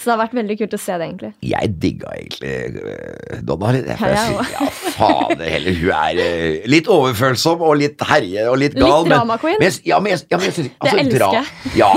[0.00, 1.30] Så det har vært veldig kult å se det, egentlig.
[1.44, 2.52] jeg digga egentlig
[2.88, 5.74] eh, Donna jeg jeg synes, ja, fader heller.
[5.76, 9.02] Hun er eh, litt overfølsom og litt herje og litt gal.
[9.04, 9.58] Litt drama queen.
[9.60, 11.74] Men, ja, men jeg, ja, men jeg synes, altså, elsker dra- jeg.
[11.82, 11.90] Ja.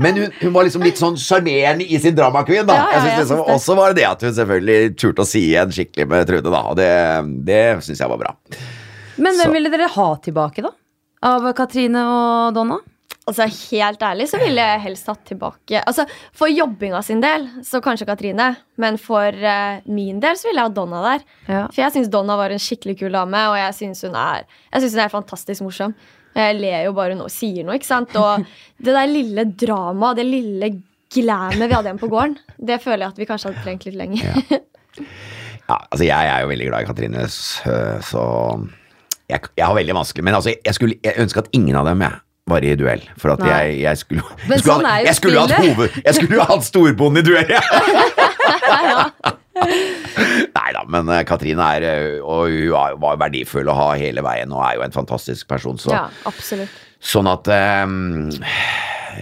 [0.00, 2.76] Men hun, hun var liksom litt sånn sjarmerende i sin drama queen, da.
[2.76, 3.56] Ja, ja, jeg synes jeg liksom, det.
[3.56, 6.60] Også var det det at hun selvfølgelig turte å si igjen skikkelig med Trude, da.
[6.70, 6.90] Og det,
[7.48, 8.34] det syns jeg var bra.
[9.16, 10.70] Men hvem Så- ville dere ha tilbake, da?
[11.32, 12.78] Av Katrine og Donna?
[13.28, 16.06] Altså, Helt ærlig så ville jeg helst hatt tilbake Altså,
[16.36, 20.70] For jobbinga sin del så kanskje Katrine, men for uh, min del så ville jeg
[20.70, 21.26] ha Donna der.
[21.46, 21.64] Ja.
[21.68, 25.12] For jeg syns Donna var en skikkelig kul dame, og jeg syns hun hun er
[25.12, 25.94] fantastisk morsom.
[26.34, 28.14] Jeg ler jo bare hun sier noe, ikke sant?
[28.16, 28.46] Og
[28.84, 30.72] det der lille dramaet, det lille
[31.10, 33.98] glammet vi hadde hjemme på gården, det føler jeg at vi kanskje hadde trengt litt
[33.98, 34.42] lenger.
[35.70, 38.22] Ja, altså Jeg er jo veldig glad i Katrine, så så
[39.30, 42.02] jeg, jeg har veldig vanskelig Men altså, jeg, skulle, jeg ønsker at ingen av dem
[42.02, 42.18] jeg,
[42.50, 43.02] var i duell.
[43.20, 45.56] For at jeg, jeg skulle Men skulle sånn ha- er jo jeg spillet.
[45.62, 47.50] hoved, Jeg skulle jo hatt storbonden i duell!
[49.60, 54.22] Nei da, men eh, Katrine er eh, Og hun er- var verdifull å ha hele
[54.24, 55.76] veien og er jo en fantastisk person.
[55.80, 56.70] Så, Ja, absolutt.
[57.00, 57.48] Sånn at
[57.86, 58.30] um,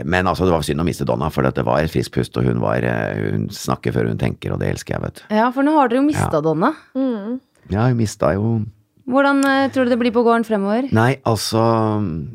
[0.05, 2.45] Men altså, det var synd å miste Donna, for det var et frisk pust, og
[2.47, 5.23] hun, var, eh, hun snakker før hun tenker, og det elsker jeg, vet du.
[5.35, 6.43] Ja, for nå har dere jo mista Ja.
[6.45, 6.73] Donna.
[7.73, 8.61] Ja, hun mista jo
[9.09, 10.89] Hvordan eh, tror du det blir på gården fremover?
[10.93, 11.63] Nei, altså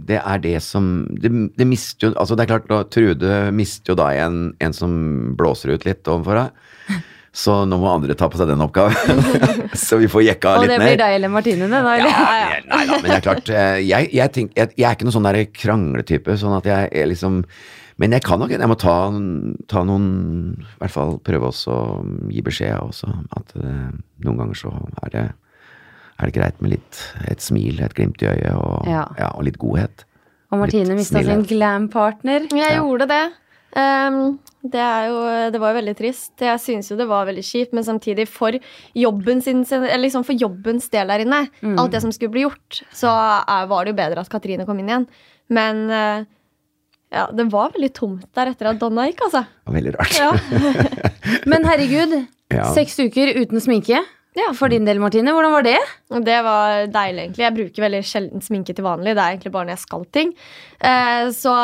[0.08, 3.94] Det er det som Det, det mister jo Altså, det er klart, da, Trude mister
[3.94, 4.94] jo da en, en som
[5.38, 7.02] blåser ut litt overfor deg.
[7.34, 9.22] Så nå må andre ta på seg den oppgaven.
[9.86, 12.12] så vi får jekka Og det blir deg eller Martine, det da, eller?
[12.14, 15.08] Ja, nei da, men det er klart eh, Jeg, jeg, tenk, jeg, jeg er ikke
[15.10, 17.42] noen sånn krangletype, sånn at jeg er liksom
[18.02, 18.98] Men jeg kan nok Jeg må ta,
[19.70, 20.08] ta noen
[20.62, 23.10] I hvert fall prøve også å gi beskjed også.
[23.34, 23.90] At uh,
[24.26, 25.26] noen ganger så er det,
[26.24, 29.06] er det greit med litt et smil, et glimt i øyet og, Ja.
[29.20, 30.06] ja, og litt godhet.
[30.54, 32.48] Og Martine mista sin glam-partner.
[32.52, 32.82] Jeg Ja.
[32.82, 33.24] gjorde det.
[33.76, 36.34] Um, det, er jo, det var jo veldig trist.
[36.40, 38.52] Jeg synes jo det var veldig kjipt, men samtidig for
[38.94, 41.40] jobben sin, eller liksom for jobbens del der inne,
[41.80, 43.10] alt det som skulle bli gjort, så
[43.48, 45.08] er, var det jo bedre at Katrine kom inn igjen.
[45.50, 46.24] Men uh,
[47.12, 49.42] ja, det var veldig tomt der etter at Donna gikk, altså.
[49.66, 50.20] Veldig rart.
[50.22, 50.32] Ja.
[51.50, 52.68] Men herregud, Ja.
[52.76, 54.04] seks uker uten sminke.
[54.38, 54.50] Ja.
[54.58, 55.80] For din del, Martine, hvordan var det?
[56.26, 57.44] Det var deilig, egentlig.
[57.46, 59.14] Jeg bruker veldig sjelden sminke til vanlig.
[59.14, 60.34] Det er egentlig bare når jeg skal ting.
[60.82, 61.56] Eh, så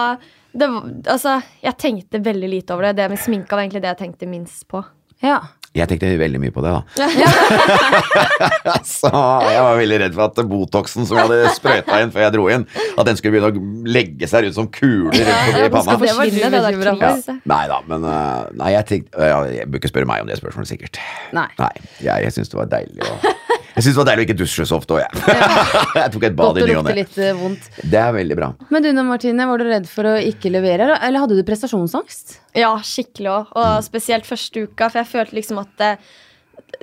[0.52, 0.70] det,
[1.10, 2.98] altså, jeg tenkte veldig lite over det.
[3.02, 4.84] Det med sminka var egentlig det jeg tenkte minst på.
[5.26, 5.42] Ja.
[5.78, 6.82] Jeg tenkte veldig mye på det, da.
[8.90, 12.34] Så jeg var veldig redd for at Botoxen som jeg hadde sprøyta inn før jeg
[12.36, 12.66] dro inn,
[12.98, 15.98] at den skulle begynne å legge seg rundt som kuler rundt forbi Den panna.
[16.02, 17.30] Det var det der bekymret.
[17.30, 17.38] Ja.
[17.54, 20.72] Nei da, men øh, Nei, jeg tenkte Jeg bør ikke spørre meg om det spørsmålet,
[20.74, 21.02] sikkert.
[21.38, 21.48] Nei.
[21.62, 23.14] Nei, jeg, jeg syns det var deilig å
[23.80, 25.36] Jeg synes det var deilig å ikke dusje så ofte òg, jeg.
[26.02, 27.04] jeg tok et bad Godt i ny og ne.
[27.24, 27.68] eh, vondt.
[27.94, 28.50] Det er veldig bra.
[28.76, 32.34] Men du Martine, var du redd for å ikke levere, eller- eller hadde du prestasjonsangst?
[32.60, 33.54] Ja, skikkelig òg.
[33.56, 36.10] Og spesielt første uka, for jeg følte liksom at eh,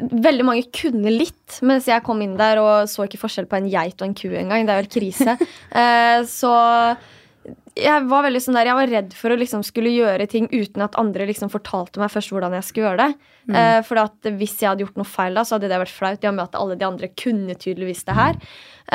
[0.00, 3.68] Veldig mange kunne litt, mens jeg kom inn der og så ikke forskjell på en
[3.70, 4.64] geit og en ku engang.
[4.66, 5.36] Det er jo helt krise.
[5.76, 6.50] Eh, så
[7.76, 10.84] jeg var veldig sånn der, jeg var redd for å liksom skulle gjøre ting uten
[10.86, 13.32] at andre liksom fortalte meg først hvordan jeg skulle gjøre det.
[13.52, 16.24] Eh, for at hvis jeg hadde gjort noe feil, da, så hadde det vært flaut.
[16.24, 18.40] I og med at alle de andre kunne tydeligvis det her.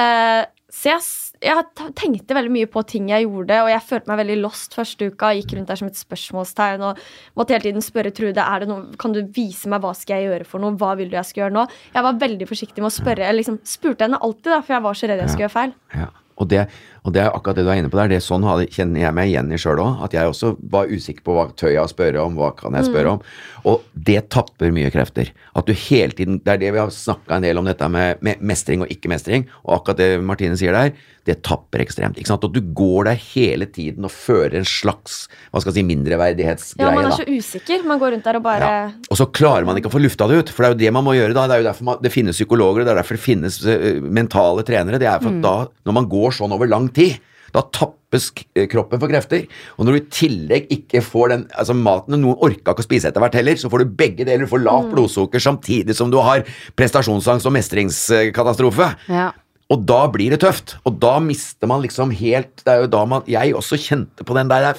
[0.01, 0.41] Eh,
[0.71, 1.03] så jeg,
[1.43, 5.09] jeg tenkte veldig mye på ting jeg gjorde, og jeg følte meg veldig lost første
[5.11, 5.33] uka.
[5.35, 7.01] Gikk rundt der som et spørsmålstegn og
[7.37, 10.31] måtte hele tiden spørre Trude er det noe, kan du vise meg hva skal jeg
[10.31, 10.73] gjøre for noe.
[10.79, 11.67] Hva vil du jeg skal gjøre nå?
[11.93, 13.27] Jeg var veldig forsiktig med å spørre.
[13.27, 15.77] Jeg liksom spurte henne alltid, da, for jeg var så redd jeg skulle gjøre feil.
[15.99, 16.09] Ja.
[16.41, 16.65] Og det,
[17.05, 18.09] og det er akkurat det du er inne på der.
[18.11, 20.01] Det er sånn kjenner jeg meg igjen i sjøl òg.
[20.07, 22.89] At jeg også var usikker på hva tør jeg å spørre om, hva kan jeg
[22.89, 23.23] spørre om.
[23.69, 25.29] Og det tapper mye krefter.
[25.55, 28.21] At du hele tiden Det er det vi har snakka en del om dette med,
[28.25, 29.47] med mestring og ikke-mestring.
[29.67, 30.93] Og akkurat det Martine sier der,
[31.29, 32.17] det tapper ekstremt.
[32.17, 32.45] ikke sant?
[32.47, 36.87] At du går der hele tiden og fører en slags hva skal jeg si, mindreverdighetsgreie.
[36.87, 37.19] Ja, Man er da.
[37.19, 37.83] så usikker.
[37.85, 38.91] Man går rundt der og bare Ja.
[39.11, 40.93] Og så klarer man ikke å få lufta det ut, for det er jo det
[40.97, 41.45] man må gjøre da.
[41.49, 43.99] Det er jo derfor man, det finnes psykologer, og det er derfor det finnes eh,
[44.01, 44.97] mentale trenere.
[45.01, 47.19] Det er for at da, når man går sånn over lang tid,
[47.51, 49.45] da tappes eh, kroppen for krefter.
[49.77, 53.11] Og når du i tillegg ikke får den altså maten Noen orka ikke å spise
[53.11, 54.45] etter hvert heller, så får du begge deler.
[54.45, 56.45] Du får lavt blodsukker samtidig som du har
[56.79, 58.91] prestasjonsangst og mestringskatastrofe.
[59.11, 59.31] Ja.
[59.71, 60.77] Og da blir det tøft.
[60.87, 64.35] Og da mister man liksom helt Det er jo da man Jeg også kjente på
[64.35, 64.73] den der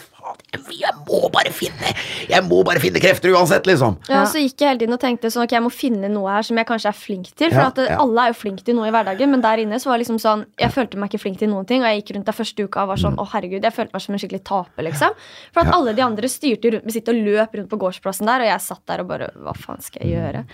[0.52, 1.92] jeg- må bare finne
[2.28, 3.96] Jeg må bare finne krefter uansett, liksom.
[4.08, 6.42] Ja, så gikk jeg hele tiden og tenkte sånn, ok, jeg må finne noe her
[6.42, 7.50] som jeg kanskje er flink til.
[7.50, 7.96] For Ja, at det, ja.
[7.98, 10.20] alle er jo flink til noe i hverdagen, men der inne så var det liksom
[10.20, 12.64] sånn Jeg følte meg ikke flink til noen ting, og jeg gikk rundt der første
[12.68, 15.10] uka og var sånn Å, herregud, jeg følte meg som en skikkelig taper, liksom.
[15.52, 15.70] For at Mm.
[15.72, 15.76] Ja.
[15.78, 18.60] alle de andre styrte rundt med sitt og løp rundt på gårdsplassen der, og jeg
[18.60, 20.44] satt der og bare Hva faen skal jeg gjøre?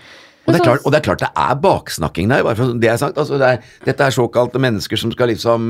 [0.49, 2.99] Og det, klart, og det er klart det er baksnakking der, bare for det er
[3.01, 3.19] sagt.
[3.21, 5.67] Altså det er, dette er såkalte mennesker som skal liksom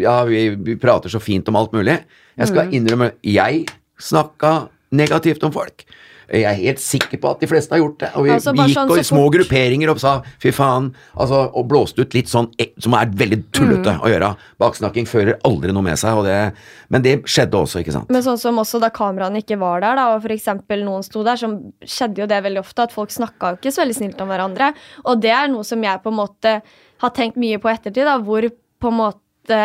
[0.00, 2.00] Ja, vi, vi prater så fint om alt mulig.
[2.36, 3.64] Jeg skal innrømme Jeg
[4.02, 5.86] snakka negativt om folk.
[6.30, 8.10] Jeg er helt sikker på at de fleste har gjort det.
[8.16, 10.88] Og vi, Altså, vi gikk sånn og i små fort- grupperinger og sa fy faen,
[11.16, 12.48] altså, og blåste ut litt sånn
[12.82, 14.32] som er veldig tullete å gjøre.
[14.58, 16.52] Baksnakking fører aldri noe med seg, og det,
[16.90, 18.10] men det skjedde også, ikke sant.
[18.10, 21.36] Men sånn som også da kameraene ikke var der, da, og eksempel noen sto der,
[21.40, 21.50] så
[21.86, 24.72] skjedde jo det veldig ofte, at folk snakka jo ikke så veldig snilt om hverandre.
[25.04, 26.56] Og det er noe som jeg på en måte
[27.02, 28.46] har tenkt mye på ettertid, da, hvor
[28.80, 29.60] på en måte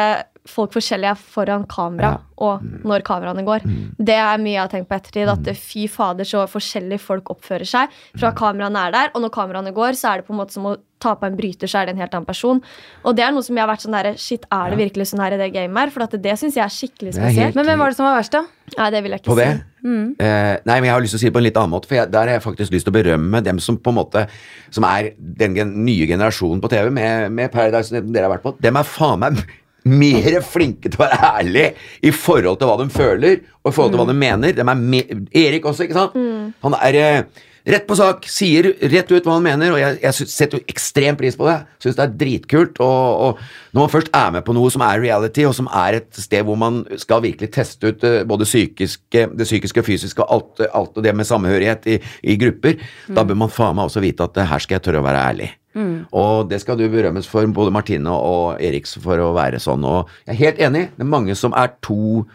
[0.51, 2.19] folk forskjellige er foran kamera Ja.
[2.41, 3.65] og når kameraene går.
[4.01, 5.33] Det er mye jeg har tenkt på ettertid, Mm.
[5.49, 9.73] at fy fader så forskjellige folk oppfører seg fra kameraene er der, og når kameraene
[9.73, 11.85] går, så er det på en måte som å ta på en bryter, så er
[11.87, 12.59] det en helt annen person.
[13.03, 15.19] Og det er noe som jeg har vært sånn der, shit, er det virkelig sånn
[15.23, 15.89] her i det gamet her?
[15.89, 17.55] For at det syns jeg er skikkelig spesielt.
[17.55, 17.57] er.
[17.57, 18.43] Men hvem var det som var verst, da?
[18.77, 19.45] Nei, det vil jeg ikke på si.
[19.45, 19.61] det.
[19.83, 21.87] Uh, nei, men jeg har lyst til å si det på en litt annen måte,
[21.89, 24.27] for jeg, der har jeg faktisk lyst til å berømme dem som på en måte
[24.69, 28.43] Som er den gen nye generasjonen på TV, med, med Paradise, som dere har vært
[28.45, 28.53] på.
[28.61, 29.41] Dem er faen meg
[29.89, 31.69] mer flinke til å være ærlige
[32.05, 34.57] i forhold til hva de føler, og i forhold til hva de mener.
[34.57, 36.19] De er me Erik også, ikke sant?
[36.65, 40.29] Han er eh, rett på sak, sier rett ut hva han mener, og jeg, jeg
[40.29, 41.57] setter jo ekstrem pris på det.
[41.83, 42.81] Syns det er dritkult.
[42.83, 46.01] Og, og når man først er med på noe som er reality, og som er
[46.01, 50.25] et sted hvor man skal virkelig teste ut eh, både psykiske, det psykiske og fysiske
[50.25, 51.97] og alt, alt og det med samhørighet i,
[52.33, 52.77] i grupper,
[53.09, 55.51] da bør man faen meg også vite at her skal jeg tørre å være ærlig.
[56.11, 59.83] Og det skal du berømmes for, både Martine og Eriks, for å være sånn.
[59.87, 62.25] Og jeg er helt enig, det er mange som er to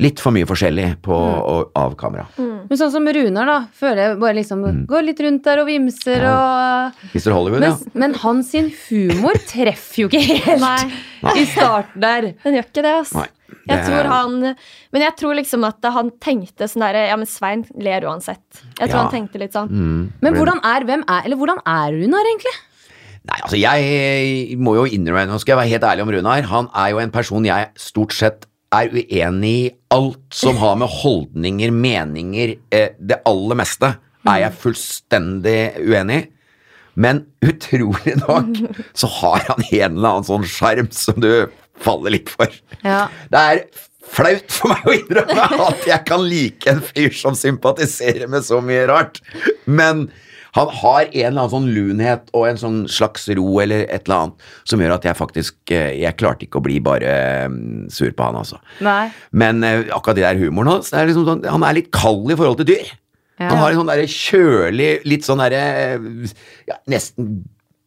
[0.00, 2.22] Litt for mye forskjellig på og av kamera.
[2.38, 6.24] Men sånn som Runar, da, føler jeg bare liksom går litt rundt der og vimser
[6.30, 7.28] og Mr.
[7.34, 7.92] Hollywood, men, ja.
[8.00, 8.54] men hans
[8.88, 11.34] humor treffer jo ikke helt Nei.
[11.36, 12.30] i starten der.
[12.40, 13.12] Den gjør ikke det, ass.
[13.18, 13.26] Nei.
[13.68, 14.40] Jeg Det- tror han
[14.96, 18.40] Men jeg tror liksom at han tenkte sånn derre Ja, men Svein ler uansett.
[18.80, 19.02] Jeg tror Ja.
[19.04, 19.68] han tenkte litt sånn.
[19.68, 20.12] Mm.
[20.22, 22.56] Men hvordan er, hvem er, eller hvordan er Runar, egentlig?
[23.22, 26.48] Nei, altså jeg må jo innrømme, nå skal jeg være helt ærlig om Runar.
[26.50, 30.90] Han er jo en person jeg stort sett er uenig i alt som har med
[30.90, 33.92] holdninger, meninger, eh, det aller meste
[34.22, 36.28] er jeg fullstendig uenig i.
[36.92, 38.58] Men utrolig nok
[38.98, 41.48] så har han en eller annen sånn sjarm som du
[41.82, 42.52] faller litt for.
[42.84, 43.06] Ja.
[43.32, 43.62] Det er
[44.12, 48.60] flaut for meg å innrømme at jeg kan like en fyr som sympatiserer med så
[48.64, 49.22] mye rart.
[49.64, 50.10] Men
[50.56, 54.18] han har en eller annen sånn lunhet og en sånn slags ro eller et eller
[54.18, 57.12] annet som gjør at jeg faktisk eh, Jeg klarte ikke å bli bare
[57.48, 58.60] mm, sur på han, altså.
[58.84, 59.06] Nei.
[59.32, 62.36] Men eh, akkurat det der humoren hans, er liksom sånn, han er litt kald i
[62.36, 62.92] forhold til dyr.
[63.40, 63.48] Ja.
[63.48, 65.64] Han har en sånn derre kjølig, litt sånn derre
[66.68, 67.32] ja, Nesten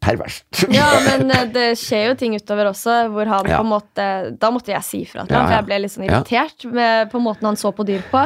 [0.06, 0.44] perverst.
[0.72, 3.58] Ja, men eh, det skjer jo ting utover også, hvor han Ja.
[3.60, 4.06] på en måte
[4.40, 7.20] Da måtte jeg si fra til ham, for jeg ble litt sånn irritert med på
[7.22, 8.22] måten han så på dyr på.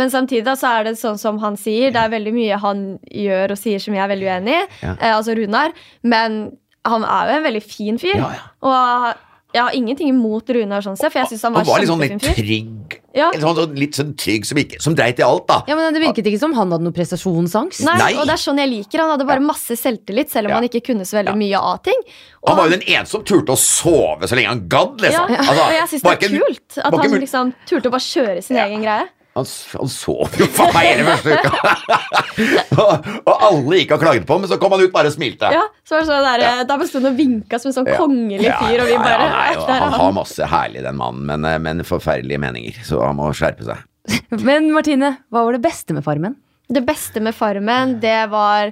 [0.00, 2.84] Men samtidig da, så er det sånn som han sier, det er veldig mye han
[3.12, 4.62] gjør og sier som jeg er veldig uenig i,
[4.96, 6.40] eh, altså Runar, men
[6.88, 8.16] han er jo en veldig fin fyr.
[8.16, 8.46] Ja, ja.
[8.64, 11.80] Og jeg har ingenting imot Runar sånn sett, for jeg syns han var, Han var
[11.80, 12.96] litt sånn litt trygg.
[13.14, 13.30] Ja.
[13.34, 15.62] Sånn, sånn, litt sånn trygg som, ikke, som dreit i alt, da.
[15.66, 17.82] Ja, men Det virket ikke som han hadde noe prestasjonsangst.
[17.84, 18.10] Nei, Nei.
[18.14, 20.54] og det er sånn jeg liker Han hadde bare masse selvtillit, selv om Ja.
[20.60, 21.40] han ikke kunne så veldig Ja.
[21.42, 22.00] mye av ting.
[22.42, 25.08] Og Han var jo den eneste som turte å sove så lenge han gadd, ja,
[25.26, 25.36] liksom.
[25.36, 28.56] Altså, og jeg syns det er kult at han liksom turte å bare kjøre sin
[28.56, 28.66] Ja.
[28.66, 29.08] egen greie.
[29.38, 29.46] Han,
[29.78, 31.74] han sov jo faen meg hele første uka!
[32.82, 35.14] og, og alle gikk og klagde på ham, men så kom han ut bare og
[35.14, 35.50] smilte.
[35.54, 37.98] Ja, så var det sånn der, Da sto han og vinka som en sånn Ja.
[38.00, 39.96] kongelig fyr, og vi bare ja, nei, Han han.
[40.02, 43.86] har masse herlig, den mannen, men, eh, men forferdelige meninger, så han må skjerpe seg.
[44.48, 46.34] Men Martine, hva var det beste med Farmen?
[46.70, 48.70] Det beste med Farmen, det var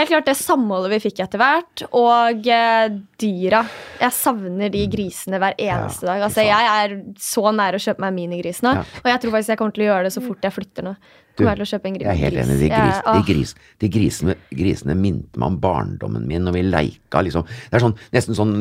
[0.00, 2.86] helt klart det samholdet vi fikk etter hvert, og eh,
[3.20, 3.64] dyra.
[4.00, 6.22] Jeg savner de grisene hver eneste dag.
[6.28, 8.86] Altså, jeg er så nær å kjøpe meg minigrisene, Ja.
[9.04, 10.96] og jeg tror faktisk jeg kommer til å gjøre det så fort jeg flytter nå.
[11.34, 12.04] Kommer jeg til å kjøpe en gris.
[12.06, 12.56] Jeg er helt enig.
[12.60, 17.22] De, gris, de, gris, de grisene, grisene minte meg om barndommen min når vi leika.
[17.26, 17.42] Liksom.
[17.72, 18.52] Det er sånn, nesten sånn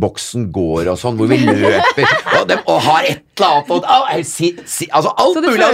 [0.00, 2.06] boksen går og sånn, hvor vi løper
[2.38, 5.68] og, dem, og har et eller annet og, og, si, si, altså, Alt mulig.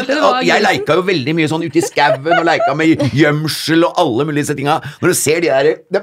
[0.49, 4.27] jeg leika jo veldig mye sånn ute i skauen og leika med gjemsel og alle
[4.27, 4.81] mulige disse tinga.
[5.01, 6.03] Når du ser de der de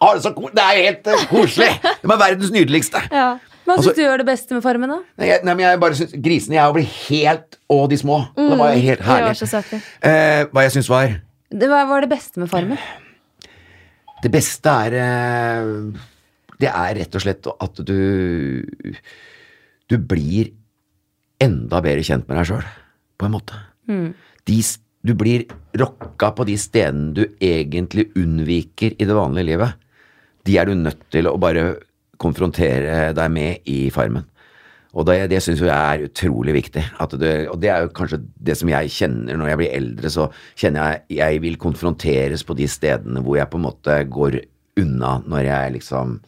[0.00, 1.70] har det, så, ko- det er jo helt eh, koselig!
[1.82, 3.02] De er verdens nydeligste.
[3.12, 3.28] Ja.
[3.66, 4.96] Hva Altså- du gjør det beste med Farmen, da?
[5.20, 8.16] Nei, nei, men jeg bare synes, Grisene jeg blir helt Og de små.
[8.34, 9.82] det var helt De var herlig.
[10.02, 11.12] Eh, hva jeg syns var
[11.52, 12.78] Det var, var det beste med Farmen?
[14.24, 15.68] Det beste er eh,
[16.60, 17.94] Det er rett og slett at du
[19.90, 20.50] Du blir
[21.40, 22.66] enda bedre kjent med deg sjøl,
[23.20, 23.56] på en måte.
[24.44, 25.46] De, s- du blir
[25.80, 29.78] rocka på de stedene du egentlig unnviker i det vanlige livet.
[30.44, 31.78] De er du nødt til å bare
[32.20, 34.26] konfrontere deg med i Farmen.
[34.90, 36.82] Og det, det syns jeg er utrolig viktig.
[37.14, 40.26] Det, og det er jo kanskje det som jeg kjenner når jeg blir eldre, så
[40.58, 44.40] kjenner jeg jeg vil konfronteres på de stedene hvor jeg på en måte går
[44.80, 46.18] unna når jeg liksom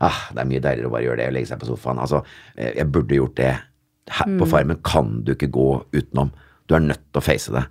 [0.00, 2.02] ah, Det er mye deiligere å bare gjøre det og legge seg på sofaen.
[2.02, 2.22] Altså,
[2.56, 3.54] eh, jeg burde gjort det.
[4.10, 6.32] Her på Farmen kan du ikke gå utenom.
[6.70, 7.64] Du er nødt til å face det.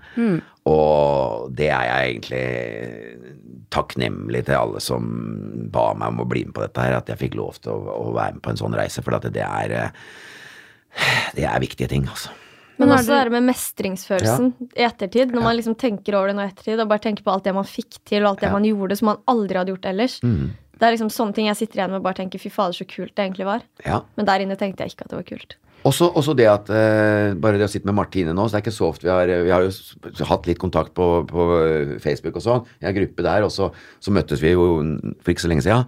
[0.68, 5.08] Og det er jeg egentlig takknemlig til alle som
[5.72, 7.96] ba meg om å bli med på dette her, at jeg fikk lov til å,
[8.10, 10.06] å være med på en sånn reise, for at det er eh,
[11.38, 12.34] det er viktige ting, altså.
[12.80, 15.34] Men også det der med mestringsfølelsen i ettertid.
[15.36, 17.54] Når man liksom tenker over det nå i ettertid, og bare tenker på alt det
[17.58, 18.56] man fikk til, og alt det Ja.
[18.56, 20.20] man gjorde som man aldri hadde gjort ellers.
[20.24, 20.54] Mm.
[20.80, 22.88] Det er liksom sånne ting jeg sitter igjen med og bare tenker fy fader, så
[22.88, 23.66] kult det egentlig var.
[23.84, 24.00] Ja.
[24.16, 25.58] Men der inne tenkte jeg ikke at det var kult.
[25.88, 28.66] Også, også det at eh, Bare det å sitte med Martine nå, så det er
[28.66, 31.46] ikke så ofte vi har Vi har jo hatt litt kontakt på, på
[32.04, 32.66] Facebook og sånn.
[32.82, 33.70] Vi har gruppe der, og så,
[34.04, 34.66] så møttes vi jo
[35.24, 35.88] for ikke så lenge siden.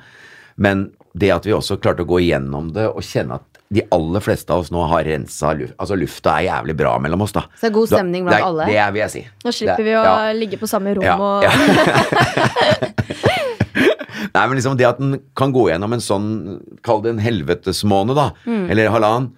[0.62, 0.86] Men
[1.18, 4.52] det at vi også klarte å gå igjennom det og kjenne at de aller fleste
[4.52, 7.46] av oss nå har rensa luft Altså lufta er jævlig bra mellom oss, da.
[7.56, 8.66] Så det er god stemning blant alle?
[8.68, 9.22] Det er, vil jeg si.
[9.46, 10.16] Nå slipper Det- vi å ja.
[10.36, 11.52] ligge på samme rom Ja, og ja.
[14.32, 16.28] Nei, men liksom det at den kan gå gjennom en sånn,
[16.86, 18.70] kall det en helvetesmåned, da, Mm.
[18.72, 19.32] eller halvannen,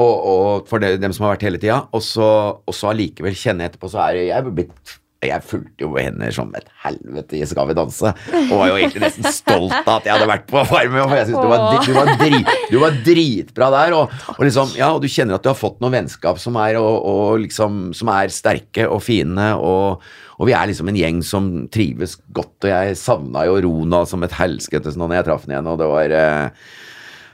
[0.00, 3.36] og, og for det, dem som har vært hele tida, og så og så allikevel
[3.36, 7.68] kjenne etterpå, så er jeg blitt jeg fulgte jo henne som et helvete i Skal
[7.68, 11.02] vi danse, og var jo egentlig nesten stolt av at jeg hadde vært på Farmen.
[11.02, 14.72] For jeg synes du, var, du, var drit, du var dritbra der, og, og liksom,
[14.80, 17.90] ja, og du kjenner at du har fått noen vennskap som er, og, og liksom,
[17.96, 20.00] som er sterke og fine, og,
[20.40, 24.24] og vi er liksom en gjeng som trives godt, og jeg savna jo Rona som
[24.24, 26.79] et helskete nå når jeg traff henne igjen, og det var eh, det var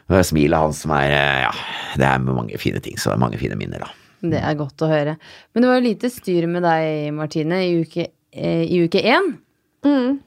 [0.07, 1.53] smilet hans som er eh, Ja,
[1.99, 3.91] det er mange fine ting, så det er mange fine minner, da.
[4.27, 5.17] Det er godt å høre.
[5.53, 9.35] Men det var jo lite styr med deg, Martine, i uke, eh, i uke én.
[9.87, 10.21] Mm.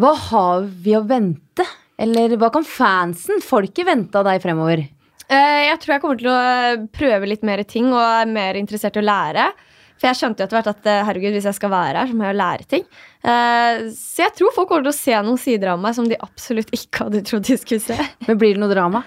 [0.00, 1.64] Hva har vi å vente?
[1.98, 4.84] Eller hva kan fansen, folket, vente av deg fremover?
[5.26, 8.98] Eh, jeg tror jeg kommer til å prøve litt mer ting og er mer interessert
[8.98, 9.48] i å lære.
[9.96, 12.16] For jeg skjønte jo etter hvert at eh, herregud, hvis jeg skal være her, så
[12.16, 12.82] må jeg jo lære ting.
[13.24, 16.18] Eh, så jeg tror folk kommer til å se noen sider av meg som de
[16.20, 17.96] absolutt ikke hadde trodd de skulle se.
[18.28, 19.04] Men blir det noe drama?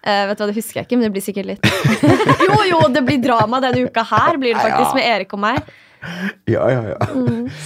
[0.00, 1.66] Uh, vet du hva, Det husker jeg ikke, men det blir sikkert litt.
[2.46, 5.58] jo, jo, det blir drama denne uka her, blir det faktisk, med Erik og meg.
[6.48, 7.08] Ja, ja, ja.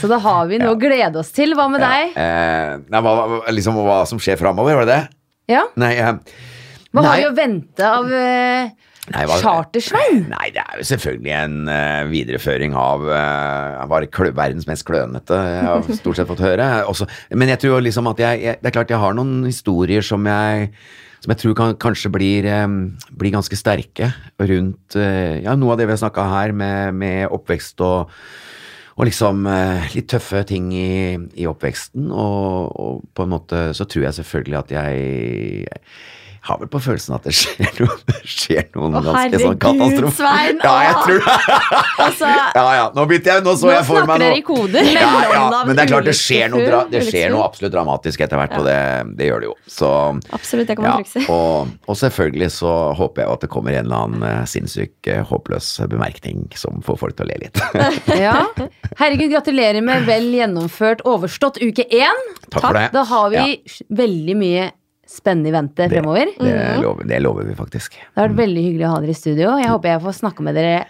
[0.01, 1.55] Så da har vi noe å glede oss til.
[1.55, 2.17] Hva med deg?
[2.19, 5.55] Eh, nei, hva, hva- liksom, hva som skjer framover, var det det?
[5.55, 5.63] Ja?
[5.79, 6.11] Nei, eh,
[6.91, 8.75] Hva nei, har vi å vente av eh,
[9.13, 10.25] nei, var, Chartersvein?
[10.31, 15.37] Nei, det er jo selvfølgelig en uh, videreføring av uh, var klø, verdens mest klønete,
[15.37, 16.69] jeg har stort sett fått høre.
[16.91, 20.05] Også, men jeg tror liksom at jeg, jeg Det er klart jeg har noen historier
[20.05, 20.71] som jeg
[21.25, 22.81] som jeg tror kan, kanskje blir, um,
[23.17, 27.33] blir ganske sterke rundt uh, ja, noe av det vi har snakka her, med, med
[27.33, 28.13] oppvekst og
[28.95, 33.89] og liksom uh, litt tøffe ting i, i oppveksten, og, og på en måte så
[33.91, 35.01] tror jeg selvfølgelig at jeg,
[35.65, 35.81] jeg
[36.45, 40.17] har vel på følelsen at det skjer, noe, det skjer noen Å, ganske sånn katastrofe.
[40.19, 41.37] Svein, Ja, jeg tror det.
[42.05, 44.43] Altså, Ja, ja, nå begynte jeg, nå så Nå jeg for meg noe.
[44.45, 44.91] koder.
[44.95, 48.25] Ja, ja, men det er klart det skjer noe, dra, det skjer noe absolutt dramatisk
[48.27, 48.77] etter hvert, og det,
[49.19, 49.57] det gjør det jo.
[49.79, 49.91] Så
[50.37, 53.89] absolutt, det kan man ja, og, og selvfølgelig så håper jeg at det kommer en
[53.89, 57.61] eller annen eh, sinnssyk, eh, håpløs bemerkning som får folk til å le litt.
[58.25, 58.37] Ja.
[59.01, 62.21] Herregud, gratulerer med vel gjennomført overstått uke én.
[62.53, 62.87] Takk det.
[62.95, 63.45] Da har vi
[63.97, 64.71] veldig mye
[65.15, 66.33] spennende i vente fremover.
[66.39, 66.83] Det, Mhm.
[66.83, 67.91] lover, det lover vi faktisk.
[67.99, 69.55] Det har vært veldig hyggelig å ha dere i studio.
[69.63, 70.85] Jeg håper jeg får snakke med dere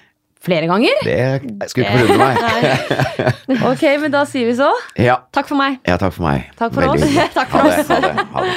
[0.44, 1.04] flere ganger.
[1.04, 3.64] Det skulle ikke forundre meg.
[3.70, 4.70] Ok, men da sier vi så.
[5.00, 5.78] Ja, Takk for meg.
[5.86, 6.50] ja, takk for meg.
[6.58, 7.08] Takk for Veldig oss.
[7.08, 7.32] hyggelig.
[7.38, 7.88] Takk for ha det, oss.
[7.88, 8.54] Ha det, ha det.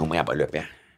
[0.00, 0.66] Nå må jeg bare løpe, jeg.